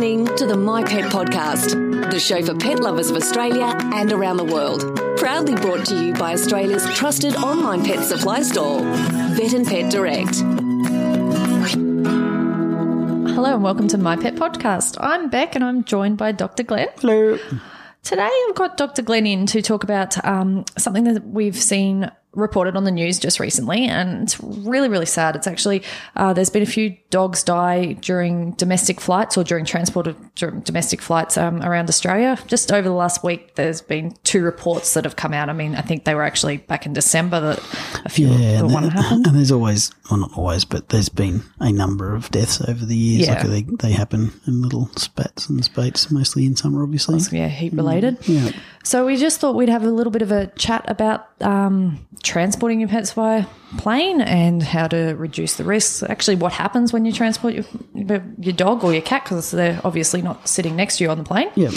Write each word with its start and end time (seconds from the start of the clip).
listening 0.00 0.34
to 0.34 0.46
the 0.46 0.56
My 0.56 0.82
Pet 0.82 1.12
Podcast, 1.12 2.10
the 2.10 2.18
show 2.18 2.42
for 2.42 2.54
pet 2.54 2.80
lovers 2.80 3.10
of 3.10 3.16
Australia 3.16 3.76
and 3.92 4.10
around 4.10 4.38
the 4.38 4.44
world. 4.44 4.80
Proudly 5.18 5.54
brought 5.56 5.84
to 5.88 6.06
you 6.06 6.14
by 6.14 6.32
Australia's 6.32 6.86
trusted 6.94 7.36
online 7.36 7.84
pet 7.84 8.02
supply 8.02 8.40
store, 8.40 8.80
Vet 8.80 9.52
and 9.52 9.66
Pet 9.66 9.92
Direct. 9.92 10.36
Hello 13.34 13.52
and 13.52 13.62
welcome 13.62 13.88
to 13.88 13.98
My 13.98 14.16
Pet 14.16 14.36
Podcast. 14.36 14.96
I'm 15.00 15.28
Bec 15.28 15.54
and 15.54 15.62
I'm 15.62 15.84
joined 15.84 16.16
by 16.16 16.32
Dr. 16.32 16.62
Glenn. 16.62 16.88
Hello. 16.98 17.38
Today 18.02 18.30
I've 18.48 18.54
got 18.54 18.78
Dr. 18.78 19.02
Glenn 19.02 19.26
in 19.26 19.44
to 19.48 19.60
talk 19.60 19.84
about 19.84 20.24
um, 20.24 20.64
something 20.78 21.04
that 21.04 21.26
we've 21.26 21.58
seen 21.58 22.10
reported 22.32 22.76
on 22.76 22.84
the 22.84 22.90
news 22.90 23.18
just 23.18 23.40
recently, 23.40 23.86
and 23.86 24.22
it's 24.22 24.40
really, 24.40 24.88
really 24.88 25.06
sad. 25.06 25.34
It's 25.36 25.46
actually 25.46 25.82
uh, 26.16 26.32
there's 26.32 26.50
been 26.50 26.62
a 26.62 26.66
few 26.66 26.96
dogs 27.10 27.42
die 27.42 27.94
during 27.94 28.52
domestic 28.52 29.00
flights 29.00 29.36
or 29.36 29.42
during 29.42 29.64
transport 29.64 30.06
of 30.06 30.16
domestic 30.64 31.00
flights 31.02 31.36
um, 31.36 31.62
around 31.62 31.88
Australia. 31.88 32.38
Just 32.46 32.70
over 32.72 32.88
the 32.88 32.94
last 32.94 33.24
week, 33.24 33.56
there's 33.56 33.82
been 33.82 34.14
two 34.22 34.42
reports 34.44 34.94
that 34.94 35.04
have 35.04 35.16
come 35.16 35.32
out. 35.32 35.48
I 35.48 35.52
mean, 35.52 35.74
I 35.74 35.80
think 35.80 36.04
they 36.04 36.14
were 36.14 36.22
actually 36.22 36.58
back 36.58 36.86
in 36.86 36.92
December 36.92 37.40
that 37.40 37.58
a 38.04 38.08
few 38.08 38.28
Yeah, 38.28 38.58
the 38.58 38.64
and, 38.66 38.72
one 38.74 38.88
happened. 38.90 39.26
and 39.26 39.36
there's 39.36 39.50
always, 39.50 39.90
well, 40.10 40.20
not 40.20 40.36
always, 40.36 40.64
but 40.64 40.90
there's 40.90 41.08
been 41.08 41.42
a 41.58 41.72
number 41.72 42.14
of 42.14 42.30
deaths 42.30 42.60
over 42.68 42.84
the 42.84 42.96
years. 42.96 43.26
Yeah. 43.26 43.42
Like 43.42 43.66
they, 43.66 43.88
they 43.88 43.92
happen 43.92 44.32
in 44.46 44.62
little 44.62 44.86
spats 44.96 45.48
and 45.48 45.64
spates, 45.64 46.10
mostly 46.12 46.46
in 46.46 46.54
summer, 46.54 46.82
obviously. 46.82 47.18
Yeah, 47.36 47.48
heat 47.48 47.72
related. 47.72 48.18
Yeah. 48.28 48.52
So 48.82 49.04
we 49.04 49.16
just 49.16 49.40
thought 49.40 49.56
we'd 49.56 49.68
have 49.68 49.84
a 49.84 49.90
little 49.90 50.10
bit 50.10 50.22
of 50.22 50.32
a 50.32 50.46
chat 50.56 50.84
about 50.88 51.28
um, 51.42 52.06
transporting 52.22 52.80
your 52.80 52.88
pets 52.88 53.12
via 53.12 53.44
plane 53.76 54.22
and 54.22 54.62
how 54.62 54.88
to 54.88 55.14
reduce 55.16 55.56
the 55.56 55.64
risks. 55.64 56.02
Actually, 56.02 56.36
what 56.36 56.52
happens 56.52 56.90
when 56.92 57.04
you 57.04 57.12
transport 57.12 57.54
your, 57.54 57.64
your 58.38 58.54
dog 58.54 58.82
or 58.82 58.92
your 58.92 59.02
cat 59.02 59.24
because 59.24 59.50
they're 59.50 59.80
obviously 59.84 60.22
not 60.22 60.48
sitting 60.48 60.76
next 60.76 60.96
to 60.96 61.04
you 61.04 61.10
on 61.10 61.18
the 61.18 61.24
plane. 61.24 61.50
Yeah. 61.56 61.70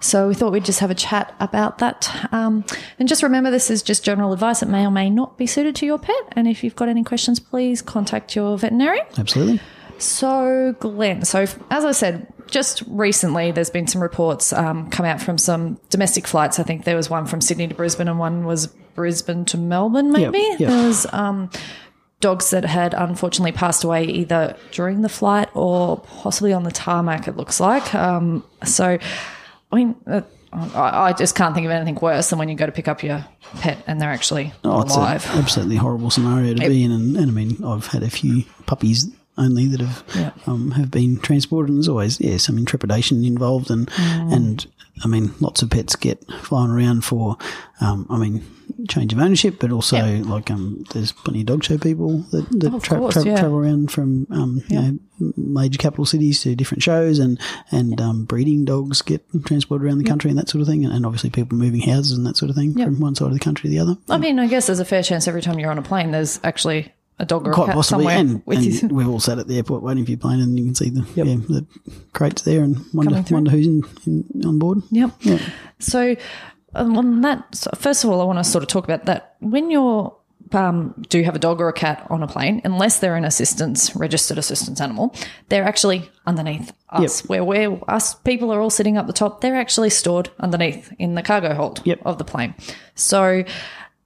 So 0.00 0.28
we 0.28 0.34
thought 0.34 0.52
we'd 0.52 0.64
just 0.64 0.78
have 0.78 0.90
a 0.90 0.94
chat 0.94 1.34
about 1.40 1.78
that. 1.78 2.28
Um, 2.32 2.64
and 3.00 3.08
just 3.08 3.24
remember, 3.24 3.50
this 3.50 3.68
is 3.68 3.82
just 3.82 4.04
general 4.04 4.32
advice. 4.32 4.62
It 4.62 4.68
may 4.68 4.86
or 4.86 4.90
may 4.92 5.10
not 5.10 5.36
be 5.36 5.46
suited 5.46 5.74
to 5.76 5.86
your 5.86 5.98
pet. 5.98 6.14
And 6.32 6.46
if 6.46 6.62
you've 6.62 6.76
got 6.76 6.88
any 6.88 7.02
questions, 7.02 7.40
please 7.40 7.82
contact 7.82 8.36
your 8.36 8.56
veterinarian. 8.58 9.06
Absolutely. 9.18 9.60
So, 9.98 10.74
Glenn, 10.78 11.24
so 11.24 11.46
as 11.70 11.84
I 11.84 11.92
said, 11.92 12.32
just 12.46 12.82
recently 12.86 13.50
there's 13.52 13.70
been 13.70 13.86
some 13.86 14.02
reports 14.02 14.52
um, 14.52 14.90
come 14.90 15.06
out 15.06 15.20
from 15.20 15.38
some 15.38 15.78
domestic 15.90 16.26
flights. 16.26 16.58
I 16.58 16.62
think 16.62 16.84
there 16.84 16.96
was 16.96 17.08
one 17.10 17.26
from 17.26 17.40
Sydney 17.40 17.68
to 17.68 17.74
Brisbane 17.74 18.08
and 18.08 18.18
one 18.18 18.44
was 18.44 18.66
Brisbane 18.94 19.44
to 19.46 19.58
Melbourne, 19.58 20.12
maybe. 20.12 20.38
yep. 20.38 20.58
There 20.58 20.86
was 20.86 21.06
um, 21.12 21.50
dogs 22.20 22.50
that 22.50 22.64
had 22.64 22.94
unfortunately 22.94 23.52
passed 23.52 23.82
away 23.84 24.04
either 24.04 24.56
during 24.70 25.02
the 25.02 25.08
flight 25.08 25.48
or 25.54 25.98
possibly 26.00 26.52
on 26.52 26.62
the 26.62 26.70
tarmac, 26.70 27.26
it 27.28 27.36
looks 27.36 27.58
like. 27.60 27.94
Um, 27.94 28.44
so, 28.64 28.98
I 29.72 29.76
mean, 29.76 29.96
uh, 30.06 30.20
I, 30.52 31.08
I 31.08 31.12
just 31.12 31.34
can't 31.34 31.52
think 31.54 31.64
of 31.64 31.72
anything 31.72 31.96
worse 32.00 32.30
than 32.30 32.38
when 32.38 32.48
you 32.48 32.54
go 32.54 32.66
to 32.66 32.70
pick 32.72 32.86
up 32.86 33.02
your 33.02 33.26
pet 33.56 33.82
and 33.88 34.00
they're 34.00 34.10
actually 34.12 34.52
Oh, 34.62 34.82
alive. 34.84 35.26
absolutely 35.30 35.76
horrible 35.76 36.10
scenario 36.10 36.54
to 36.54 36.68
be 36.68 36.84
in. 36.84 36.92
And, 36.92 37.16
and 37.16 37.28
I 37.30 37.34
mean, 37.34 37.64
I've 37.64 37.88
had 37.88 38.04
a 38.04 38.10
few 38.10 38.44
puppies 38.66 39.08
only 39.36 39.66
that 39.68 39.80
have 39.80 40.04
Yeah. 40.14 40.30
um, 40.46 40.72
have 40.72 40.90
been 40.90 41.18
transported, 41.18 41.70
and 41.70 41.78
there's 41.78 41.88
always 41.88 42.20
yeah 42.20 42.36
some 42.38 42.58
intrepidation 42.58 43.24
involved, 43.24 43.70
and 43.70 43.88
Mm. 43.90 44.32
and 44.32 44.66
I 45.04 45.08
mean 45.08 45.32
lots 45.40 45.62
of 45.62 45.70
pets 45.70 45.96
get 45.96 46.24
flown 46.42 46.70
around 46.70 47.04
for, 47.04 47.36
um, 47.80 48.06
I 48.10 48.18
mean 48.18 48.42
change 48.88 49.12
of 49.12 49.18
ownership, 49.18 49.56
but 49.60 49.70
also 49.70 49.96
Yeah. 49.96 50.22
like 50.24 50.50
um, 50.50 50.84
there's 50.94 51.12
plenty 51.12 51.40
of 51.40 51.46
dog 51.46 51.64
show 51.64 51.76
people 51.78 52.24
that, 52.30 52.48
that 52.60 52.82
tra- 52.82 52.98
course, 52.98 53.14
tra- 53.14 53.24
yeah. 53.24 53.36
travel 53.40 53.58
around 53.58 53.90
from 53.90 54.26
um, 54.30 54.62
you 54.68 54.76
know 54.80 54.98
major 55.36 55.78
capital 55.78 56.04
cities 56.04 56.40
to 56.42 56.54
different 56.56 56.82
shows, 56.82 57.18
and 57.18 57.38
and 57.72 58.00
um, 58.00 58.24
breeding 58.24 58.64
dogs 58.64 59.02
get 59.02 59.22
transported 59.44 59.84
around 59.86 59.98
the 59.98 60.04
country 60.04 60.30
and 60.30 60.38
that 60.38 60.48
sort 60.48 60.62
of 60.62 60.68
thing, 60.68 60.84
and, 60.84 60.94
and 60.94 61.04
obviously 61.04 61.28
people 61.30 61.58
moving 61.58 61.80
houses 61.82 62.16
and 62.16 62.26
that 62.26 62.36
sort 62.36 62.50
of 62.50 62.56
thing 62.56 62.76
Yep. 62.78 62.86
from 62.86 63.00
one 63.00 63.14
side 63.14 63.26
of 63.28 63.32
the 63.34 63.38
country 63.40 63.68
to 63.68 63.74
the 63.76 63.80
other. 63.80 63.96
I 64.08 64.18
mean, 64.18 64.38
I 64.38 64.46
guess 64.46 64.66
there's 64.66 64.80
a 64.80 64.84
fair 64.84 65.02
chance 65.02 65.26
every 65.28 65.42
time 65.42 65.58
you're 65.58 65.70
on 65.70 65.78
a 65.78 65.82
plane, 65.82 66.10
there's 66.12 66.40
actually 66.44 66.92
a 67.18 67.24
dog 67.24 67.46
or 67.46 67.52
a 67.52 67.54
Quite 67.54 67.66
cat 67.66 67.74
possibly, 67.74 68.04
somewhere 68.04 68.18
and, 68.18 68.42
with 68.46 68.82
and 68.82 68.92
we've 68.96 69.08
all 69.08 69.20
sat 69.20 69.38
at 69.38 69.46
the 69.46 69.56
airport 69.56 69.82
waiting 69.82 70.04
for 70.04 70.10
your 70.10 70.18
plane, 70.18 70.40
and 70.40 70.58
you 70.58 70.64
can 70.64 70.74
see 70.74 70.90
the 70.90 71.06
yeah, 71.14 71.24
the 71.24 71.66
crates 72.12 72.42
there, 72.42 72.62
and 72.62 72.84
wonder 72.92 73.24
wonder 73.30 73.50
who's 73.50 73.66
in, 73.66 73.82
in, 74.06 74.44
on 74.44 74.58
board. 74.58 74.82
Yep. 74.90 75.10
Yeah. 75.20 75.38
So, 75.78 76.16
um, 76.74 76.96
on 76.96 77.20
that, 77.20 77.54
so 77.54 77.70
first 77.76 78.04
of 78.04 78.10
all, 78.10 78.20
I 78.20 78.24
want 78.24 78.38
to 78.38 78.44
sort 78.44 78.62
of 78.62 78.68
talk 78.68 78.84
about 78.84 79.04
that. 79.04 79.36
When 79.40 79.70
you're 79.70 80.16
um, 80.52 80.94
do 81.08 81.18
you 81.18 81.24
have 81.24 81.34
a 81.36 81.40
dog 81.40 81.60
or 81.60 81.68
a 81.68 81.72
cat 81.72 82.06
on 82.10 82.22
a 82.22 82.26
plane, 82.26 82.60
unless 82.64 82.98
they're 82.98 83.16
an 83.16 83.24
assistance 83.24 83.94
registered 83.96 84.38
assistance 84.38 84.80
animal, 84.80 85.14
they're 85.48 85.64
actually 85.64 86.10
underneath 86.26 86.72
us. 86.90 87.22
Where 87.28 87.44
we're 87.44 87.78
us 87.88 88.14
people 88.14 88.52
are 88.52 88.60
all 88.60 88.70
sitting 88.70 88.96
up 88.96 89.06
the 89.06 89.12
top, 89.12 89.40
they're 89.40 89.56
actually 89.56 89.90
stored 89.90 90.30
underneath 90.38 90.92
in 90.98 91.14
the 91.14 91.22
cargo 91.22 91.54
hold 91.54 91.80
Yep. 91.84 92.00
of 92.04 92.18
the 92.18 92.24
plane. 92.24 92.54
So 92.94 93.44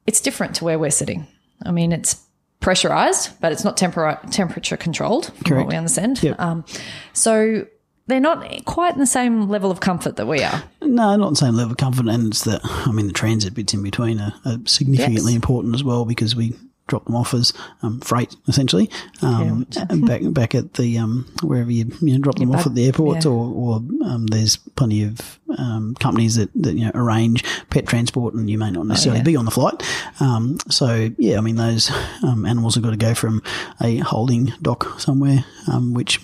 it's 0.06 0.20
different 0.20 0.54
to 0.56 0.64
where 0.64 0.78
we're 0.78 0.90
sitting. 0.90 1.26
I 1.64 1.70
mean, 1.70 1.92
it's 1.92 2.24
pressurized, 2.60 3.40
but 3.40 3.52
it's 3.52 3.64
not 3.64 3.76
tempera- 3.76 4.20
temperature 4.30 4.76
controlled, 4.76 5.32
from 5.46 5.58
what 5.58 5.66
we 5.68 5.74
understand. 5.76 6.22
Yep. 6.22 6.38
Um, 6.40 6.64
so 7.12 7.66
they're 8.06 8.20
not 8.20 8.64
quite 8.64 8.94
in 8.94 9.00
the 9.00 9.06
same 9.06 9.48
level 9.48 9.70
of 9.70 9.80
comfort 9.80 10.16
that 10.16 10.26
we 10.26 10.42
are. 10.42 10.62
No, 10.82 11.14
not 11.16 11.30
the 11.30 11.36
same 11.36 11.54
level 11.54 11.72
of 11.72 11.76
comfort, 11.78 12.06
and 12.08 12.28
it's 12.28 12.44
the 12.44 12.60
I 12.62 12.90
mean 12.92 13.06
the 13.06 13.12
transit 13.12 13.54
bits 13.54 13.74
in 13.74 13.82
between 13.82 14.18
are, 14.20 14.32
are 14.46 14.56
significantly 14.64 15.32
Yes. 15.32 15.36
important 15.36 15.74
as 15.74 15.84
well 15.84 16.04
because 16.04 16.34
we 16.34 16.54
drop 16.88 17.04
them 17.04 17.14
off 17.14 17.32
as 17.34 17.52
um, 17.82 18.00
freight 18.00 18.34
essentially 18.48 18.90
um, 19.22 19.66
and 19.90 20.06
back 20.06 20.20
back 20.32 20.54
at 20.54 20.74
the 20.74 20.98
um, 20.98 21.30
wherever 21.42 21.70
you, 21.70 21.84
you 22.00 22.14
know, 22.14 22.18
drop 22.18 22.36
them 22.38 22.50
off 22.54 22.66
at 22.66 22.74
the 22.74 22.86
airport, 22.86 23.24
yeah. 23.24 23.30
or, 23.30 23.52
or 23.54 23.74
um, 24.04 24.26
there's 24.26 24.56
plenty 24.74 25.04
of 25.04 25.38
um, 25.56 25.94
companies 26.00 26.34
that, 26.36 26.50
that 26.54 26.74
you 26.74 26.84
know 26.84 26.90
arrange 26.94 27.44
pet 27.70 27.86
transport 27.86 28.34
and 28.34 28.50
you 28.50 28.58
may 28.58 28.70
not 28.70 28.86
necessarily 28.86 29.20
Oh, 29.20 29.22
yeah. 29.22 29.24
be 29.24 29.36
on 29.36 29.44
the 29.44 29.50
flight 29.50 29.82
um, 30.20 30.58
so 30.70 31.10
yeah 31.18 31.38
I 31.38 31.40
mean 31.40 31.56
those 31.56 31.90
um, 32.22 32.44
animals 32.46 32.74
have 32.74 32.84
got 32.84 32.90
to 32.90 32.96
go 32.96 33.14
from 33.14 33.42
a 33.80 33.98
holding 33.98 34.52
dock 34.62 34.98
somewhere 35.00 35.44
um, 35.72 35.94
which 35.94 36.20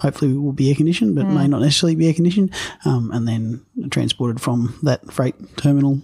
hopefully 0.00 0.32
will 0.32 0.52
be 0.52 0.70
air 0.70 0.74
conditioned, 0.74 1.14
but 1.14 1.26
Mm. 1.26 1.34
may 1.34 1.46
not 1.46 1.60
necessarily 1.60 1.94
be 1.94 2.06
air 2.06 2.14
conditioned, 2.14 2.50
um, 2.86 3.10
and 3.12 3.28
then 3.28 3.60
transported 3.90 4.40
from 4.40 4.78
that 4.82 5.12
freight 5.12 5.34
terminal 5.58 6.00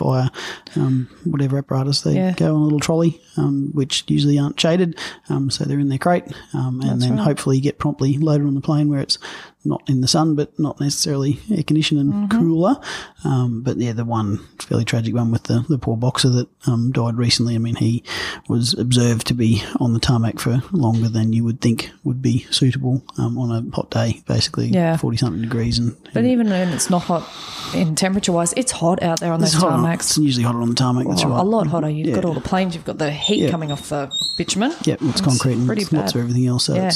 via 0.00 0.30
um, 0.76 1.08
whatever 1.24 1.58
apparatus 1.58 2.00
they 2.02 2.14
Yeah. 2.14 2.32
go 2.32 2.54
on 2.54 2.60
a 2.60 2.64
little 2.64 2.80
trolley, 2.80 3.20
um, 3.36 3.70
which 3.72 4.04
usually 4.08 4.38
aren't 4.38 4.58
shaded, 4.58 4.98
um, 5.28 5.50
so 5.50 5.64
they're 5.64 5.78
in 5.78 5.88
their 5.88 5.98
crate, 5.98 6.24
um, 6.54 6.80
and 6.80 7.00
then 7.02 7.16
right. 7.16 7.20
hopefully 7.20 7.60
get 7.60 7.78
promptly 7.78 8.18
loaded 8.18 8.46
on 8.46 8.54
the 8.54 8.60
plane 8.60 8.88
where 8.88 9.00
it's 9.00 9.18
not 9.64 9.82
in 9.88 10.00
the 10.00 10.08
sun, 10.08 10.34
but 10.34 10.58
not 10.58 10.80
necessarily 10.80 11.38
air 11.50 11.62
conditioned 11.62 12.00
and 12.00 12.10
Mm-hmm. 12.30 12.38
cooler. 12.38 12.76
Um, 13.24 13.62
but 13.62 13.76
yeah, 13.76 13.92
the 13.92 14.04
one 14.04 14.38
fairly 14.58 14.84
tragic 14.84 15.14
one 15.14 15.30
with 15.30 15.44
the, 15.44 15.64
the 15.68 15.78
poor 15.78 15.96
boxer 15.96 16.28
that 16.30 16.48
um, 16.66 16.92
died 16.92 17.16
recently. 17.16 17.54
I 17.54 17.58
mean, 17.58 17.74
he 17.76 18.02
was 18.48 18.72
observed 18.78 19.26
to 19.28 19.34
be 19.34 19.62
on 19.78 19.92
the 19.92 20.00
tarmac 20.00 20.38
for 20.38 20.62
longer 20.72 21.08
than 21.08 21.32
you 21.32 21.44
would 21.44 21.60
think 21.60 21.90
would 22.04 22.22
be 22.22 22.46
suitable 22.50 23.02
um, 23.18 23.36
on 23.38 23.50
a 23.50 23.76
hot 23.76 23.90
day, 23.90 24.22
basically 24.26 24.68
Yeah. 24.68 24.96
forty 24.96 25.16
something 25.18 25.42
degrees. 25.42 25.78
And 25.78 25.94
But 26.14 26.24
even 26.24 26.48
when 26.48 26.68
it's 26.70 26.88
not 26.90 27.02
hot 27.02 27.28
in 27.74 27.94
temperature 27.96 28.32
wise, 28.32 28.52
it's 28.56 28.72
hot 28.72 29.02
out 29.02 29.20
there 29.20 29.32
on 29.32 29.40
those 29.40 29.54
it's, 29.54 29.62
hot 29.62 29.72
on- 29.72 29.90
it's 29.92 30.16
usually 30.16 30.44
hotter 30.44 30.62
on 30.62 30.70
the 30.70 30.74
tarmac. 30.74 31.06
That's 31.06 31.22
Oh, 31.24 31.28
right. 31.28 31.40
A 31.40 31.42
lot 31.44 31.66
hotter. 31.66 31.90
You've 31.90 32.14
got 32.14 32.24
all 32.24 32.34
the 32.34 32.40
planes, 32.40 32.74
you've 32.74 32.84
got 32.84 32.98
the 32.98 33.10
heat 33.10 33.44
Yeah. 33.44 33.50
coming 33.50 33.70
off 33.72 33.88
the 33.90 34.10
bitumen. 34.38 34.72
Yeah, 34.84 34.96
it's 35.02 35.20
concrete 35.20 35.54
and 35.54 35.66
pretty 35.66 35.82
it's 35.82 35.92
lots 35.92 36.14
of 36.14 36.20
everything 36.22 36.46
else. 36.46 36.64
So 36.64 36.74
Yeah. 36.74 36.90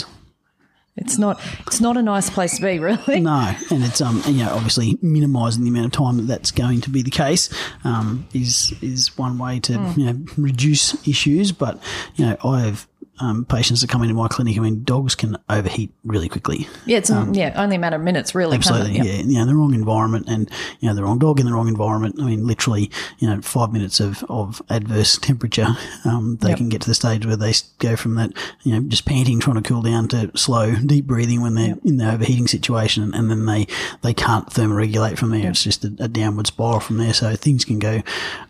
It's 0.97 1.19
not 1.19 1.41
it's 1.66 1.81
not 1.81 1.97
a 1.97 2.03
nice 2.03 2.31
place 2.31 2.56
to 2.56 2.62
be, 2.62 2.78
really. 2.78 3.21
No, 3.21 3.55
and 3.71 3.84
it's 3.84 4.00
um, 4.00 4.22
and, 4.27 4.37
you 4.37 4.44
know, 4.44 4.53
obviously 4.53 4.97
minimising 5.03 5.65
the 5.65 5.71
amount 5.71 5.87
of 5.87 5.93
time 5.93 6.16
that 6.19 6.25
that's 6.25 6.50
going 6.50 6.81
to 6.82 6.91
be 6.91 7.03
the 7.03 7.10
case 7.10 7.49
um, 7.84 8.27
is 8.32 8.72
is 8.81 9.16
one 9.19 9.38
way 9.38 9.59
to 9.60 9.75
Hmm. 9.78 10.00
you 10.00 10.06
know 10.12 10.25
reduce 10.37 10.94
issues. 11.09 11.53
But 11.53 11.82
you 12.16 12.27
know, 12.27 12.37
I 12.44 12.60
have 12.60 12.87
um, 13.20 13.44
patients 13.44 13.80
that 13.80 13.91
come 13.91 14.02
into 14.02 14.14
my 14.14 14.28
clinic. 14.28 14.56
I 14.56 14.60
mean, 14.60 14.84
dogs 14.84 15.14
can 15.14 15.36
overheat 15.48 15.92
really 16.04 16.28
quickly. 16.28 16.66
Yeah, 16.86 16.99
it's 16.99 17.11
yeah, 17.11 17.52
only 17.56 17.76
a 17.76 17.78
matter 17.78 17.96
of 17.96 18.02
minutes, 18.02 18.34
really. 18.34 18.52
Um, 18.56 18.58
Absolutely, 18.58 18.96
Yep. 18.96 19.05
yeah. 19.06 19.12
You 19.22 19.38
know, 19.38 19.46
the 19.46 19.55
wrong 19.55 19.75
environment 19.75 20.26
and, 20.28 20.50
you 20.81 20.88
know, 20.88 20.94
the 20.94 21.02
wrong 21.05 21.19
dog 21.19 21.40
in 21.40 21.46
the 21.46 21.52
wrong 21.52 21.69
environment. 21.69 22.16
I 22.20 22.25
mean, 22.25 22.46
literally, 22.46 22.90
you 23.19 23.28
know, 23.28 23.40
five 23.40 23.72
minutes 23.72 24.00
of, 24.00 24.25
of 24.28 24.61
adverse 24.70 25.16
temperature, 25.19 25.69
um, 26.05 26.38
they 26.40 26.49
Yep. 26.50 26.58
can 26.58 26.69
get 26.69 26.81
to 26.82 26.88
the 26.88 26.94
stage 26.94 27.25
where 27.26 27.37
they 27.37 27.52
go 27.78 27.96
from 27.96 28.14
that, 28.16 28.32
you 28.62 28.72
know, 28.72 28.81
just 28.88 29.05
panting, 29.05 29.40
trying 29.40 29.62
to 29.62 29.69
cool 29.69 29.82
down 29.82 30.08
to 30.08 30.31
slow, 30.37 30.75
deep 30.75 31.06
breathing 31.06 31.40
when 31.43 31.55
they're 31.55 31.76
in 31.84 31.96
the 31.99 32.10
overheating 32.12 32.46
situation. 32.49 33.14
And 33.14 33.31
then 33.31 33.46
they, 33.46 33.67
they 34.02 34.14
can't 34.14 34.49
thermoregulate 34.49 35.19
from 35.19 35.31
there. 35.31 35.50
It's 35.50 35.62
just 35.62 35.84
a, 35.84 35.94
a 36.00 36.08
downward 36.08 36.46
spiral 36.49 36.81
from 36.81 36.99
there. 36.99 37.14
So 37.14 37.34
things 37.37 37.64
can 37.64 37.78
go 37.78 38.02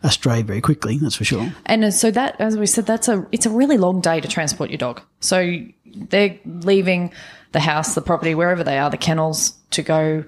astray 0.03 0.43
very 0.43 0.61
quickly. 0.61 0.99
That's 0.99 1.17
for 1.17 1.25
sure. 1.25 1.53
And 1.67 1.85
uh, 1.85 1.91
so 1.91 2.11
that, 2.11 2.41
as 2.41 2.57
we 2.57 2.67
said, 2.67 2.87
that's 2.87 3.09
a 3.09 3.27
it's 3.33 3.47
a 3.47 3.51
really 3.51 3.77
long 3.79 4.01
day 4.01 4.21
to 4.21 4.29
transport 4.55 4.71
your 4.71 4.79
dog. 4.79 5.03
So 5.21 5.65
they're 5.85 6.39
leaving 6.45 7.13
the 7.53 7.61
house, 7.61 7.95
the 7.95 8.01
property, 8.01 8.35
wherever 8.35 8.65
they 8.65 8.79
are, 8.79 8.91
the 8.91 8.97
kennels 8.97 9.55
to 9.71 9.83
go 9.83 10.25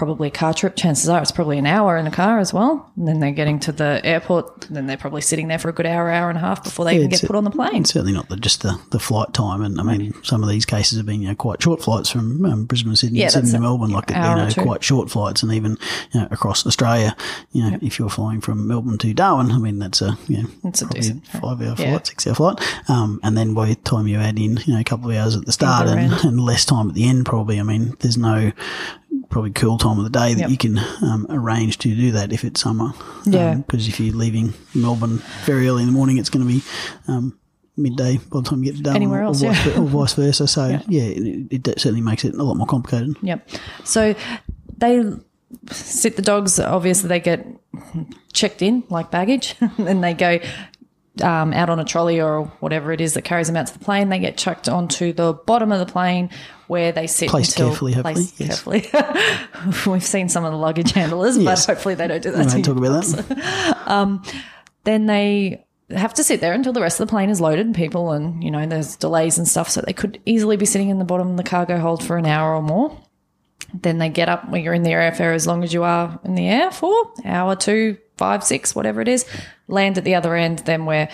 probably 0.00 0.28
a 0.28 0.30
car 0.30 0.54
trip. 0.54 0.76
Chances 0.76 1.10
are 1.10 1.20
it's 1.20 1.30
probably 1.30 1.58
an 1.58 1.66
hour 1.66 1.98
in 1.98 2.06
a 2.06 2.10
car 2.10 2.38
as 2.38 2.54
well. 2.54 2.90
And 2.96 3.06
then 3.06 3.20
they're 3.20 3.32
getting 3.32 3.60
to 3.60 3.72
the 3.72 4.00
airport. 4.02 4.66
And 4.68 4.74
then 4.74 4.86
they're 4.86 4.96
probably 4.96 5.20
sitting 5.20 5.48
there 5.48 5.58
for 5.58 5.68
a 5.68 5.74
good 5.74 5.84
hour, 5.84 6.10
hour 6.10 6.30
and 6.30 6.38
a 6.38 6.40
half 6.40 6.64
before 6.64 6.86
they 6.86 6.96
even 6.96 7.10
get 7.10 7.20
put 7.20 7.36
on 7.36 7.44
the 7.44 7.50
plane. 7.50 7.84
Certainly 7.84 8.14
not 8.14 8.30
the, 8.30 8.38
just 8.38 8.62
the, 8.62 8.80
the 8.92 8.98
flight 8.98 9.34
time. 9.34 9.60
And 9.60 9.78
I 9.78 9.82
mean, 9.82 10.14
some 10.22 10.42
of 10.42 10.48
these 10.48 10.64
cases 10.64 10.96
have 10.96 11.04
been 11.04 11.20
you 11.20 11.28
know, 11.28 11.34
quite 11.34 11.62
short 11.62 11.82
flights 11.82 12.08
from 12.08 12.46
um, 12.46 12.64
Brisbane, 12.64 12.96
Sydney, 12.96 13.18
Yeah, 13.18 13.28
Sydney 13.28 13.50
to 13.50 13.60
Melbourne, 13.60 13.90
like 13.90 14.08
you 14.08 14.16
know, 14.16 14.48
quite 14.56 14.82
short 14.82 15.10
flights, 15.10 15.42
and 15.42 15.52
even 15.52 15.76
you 16.12 16.20
know, 16.20 16.28
across 16.30 16.66
Australia. 16.66 17.14
You 17.52 17.70
know, 17.70 17.78
if 17.82 17.98
you're 17.98 18.08
flying 18.08 18.40
from 18.40 18.66
Melbourne 18.66 18.96
to 18.96 19.12
Darwin, 19.12 19.50
I 19.52 19.58
mean, 19.58 19.80
that's 19.80 20.00
a 20.00 20.16
you 20.28 20.44
know, 20.44 20.48
It's 20.64 20.80
a 20.80 20.86
decent- 20.86 21.26
five 21.26 21.60
hour 21.60 21.74
yeah. 21.76 21.90
flight, 21.90 22.06
six 22.06 22.26
hour 22.26 22.34
flight. 22.34 22.58
Um, 22.88 23.20
and 23.22 23.36
then 23.36 23.52
by 23.52 23.68
the 23.68 23.74
time 23.74 24.08
you 24.08 24.16
add 24.16 24.38
in, 24.38 24.56
you 24.64 24.72
know, 24.72 24.80
a 24.80 24.84
couple 24.84 25.10
of 25.10 25.16
hours 25.18 25.36
at 25.36 25.44
the 25.44 25.52
start 25.52 25.88
and, 25.88 26.10
and 26.24 26.40
less 26.40 26.64
time 26.64 26.88
at 26.88 26.94
the 26.94 27.06
end, 27.06 27.26
probably. 27.26 27.60
I 27.60 27.64
mean, 27.64 27.98
there's 28.00 28.16
no 28.16 28.50
probably 29.30 29.52
cool 29.52 29.78
time 29.78 29.96
of 29.98 30.04
the 30.04 30.10
day 30.10 30.34
that 30.34 30.40
Yep. 30.40 30.50
you 30.50 30.56
can 30.58 30.78
um, 31.02 31.26
arrange 31.30 31.78
to 31.78 31.94
do 31.94 32.10
that 32.12 32.32
if 32.32 32.44
it's 32.44 32.60
summer. 32.60 32.92
Yeah. 33.24 33.54
Because 33.54 33.88
if 33.88 33.98
you're 34.00 34.14
leaving 34.14 34.52
Melbourne 34.74 35.22
very 35.44 35.68
early 35.68 35.82
in 35.82 35.88
the 35.88 35.92
morning, 35.94 36.18
it's 36.18 36.28
going 36.28 36.46
to 36.46 36.52
be 36.52 36.62
um, 37.08 37.38
midday 37.76 38.18
by 38.18 38.40
the 38.40 38.42
time 38.42 38.62
you 38.62 38.72
get 38.72 38.76
to 38.78 38.82
Darwin, 38.82 39.02
Anywhere 39.02 39.20
or, 39.20 39.26
else, 39.26 39.42
or, 39.42 39.52
vice, 39.52 39.66
yeah. 39.66 39.78
or 39.80 39.86
vice 39.86 40.12
versa. 40.14 40.46
So 40.48 40.66
yeah, 40.88 41.02
it, 41.02 41.66
it 41.68 41.80
certainly 41.80 42.00
makes 42.02 42.24
it 42.24 42.34
a 42.34 42.42
lot 42.42 42.56
more 42.56 42.66
complicated. 42.66 43.16
Yep. 43.22 43.48
So 43.84 44.14
they 44.78 45.02
sit 45.70 46.16
the 46.16 46.22
dogs. 46.22 46.58
Obviously, 46.58 47.08
they 47.08 47.20
get 47.20 47.46
checked 48.32 48.62
in 48.62 48.82
like 48.88 49.10
baggage, 49.10 49.54
and 49.78 50.02
they 50.02 50.14
go 50.14 50.38
um, 51.22 51.52
out 51.52 51.70
on 51.70 51.78
a 51.80 51.84
trolley 51.84 52.20
or 52.20 52.44
whatever 52.60 52.92
it 52.92 53.00
is 53.00 53.14
that 53.14 53.22
carries 53.22 53.46
them 53.46 53.56
out 53.56 53.66
to 53.68 53.72
the 53.78 53.84
plane. 53.84 54.08
They 54.08 54.18
get 54.18 54.36
chucked 54.36 54.68
onto 54.68 55.12
the 55.12 55.32
bottom 55.32 55.72
of 55.72 55.78
the 55.78 55.90
plane 55.90 56.30
where 56.66 56.92
they 56.92 57.06
sit 57.06 57.28
Placed 57.30 57.56
carefully, 57.56 57.92
hopefully, 57.92 58.26
yes. 58.36 58.62
carefully. 58.62 58.88
We've 59.92 60.04
seen 60.04 60.28
some 60.28 60.44
of 60.44 60.52
the 60.52 60.58
luggage 60.58 60.92
handlers, 60.92 61.36
Yes. 61.36 61.66
but 61.66 61.74
hopefully 61.74 61.94
they 61.96 62.06
don't 62.06 62.22
do 62.22 62.30
that. 62.30 62.48
to 62.48 62.52
won't 62.54 62.64
talk 62.64 62.76
about 62.76 63.26
that. 63.28 64.44
then 64.84 65.06
they 65.06 65.64
have 65.90 66.14
to 66.14 66.22
sit 66.24 66.40
there 66.40 66.52
until 66.52 66.72
the 66.72 66.80
rest 66.80 67.00
of 67.00 67.06
the 67.08 67.10
plane 67.10 67.30
is 67.30 67.40
loaded, 67.40 67.74
people, 67.74 68.12
and 68.12 68.42
you 68.44 68.50
know 68.50 68.64
there's 68.66 68.96
delays 68.96 69.38
and 69.38 69.48
stuff. 69.48 69.68
So 69.68 69.80
they 69.80 69.92
could 69.92 70.20
easily 70.24 70.56
be 70.56 70.66
sitting 70.66 70.88
in 70.88 70.98
the 70.98 71.04
bottom 71.04 71.30
of 71.30 71.36
the 71.36 71.42
cargo 71.42 71.78
hold 71.78 72.04
for 72.04 72.16
an 72.16 72.26
hour 72.26 72.54
or 72.54 72.62
more. 72.62 72.96
Then 73.74 73.98
they 73.98 74.08
get 74.08 74.28
up 74.28 74.48
when 74.48 74.62
you're 74.62 74.74
in 74.74 74.82
the 74.82 74.90
airfare 74.90 75.34
as 75.34 75.46
long 75.46 75.62
as 75.64 75.72
you 75.72 75.82
are 75.84 76.18
in 76.24 76.34
the 76.34 76.48
air 76.48 76.70
for 76.70 77.12
hour 77.24 77.56
two, 77.56 77.98
five, 78.20 78.44
six, 78.44 78.74
whatever 78.74 79.00
it 79.00 79.08
is. 79.08 79.24
Land 79.66 79.96
at 79.96 80.04
the 80.04 80.14
other 80.14 80.34
end. 80.36 80.58
Then 80.60 80.84
we're 80.84 81.08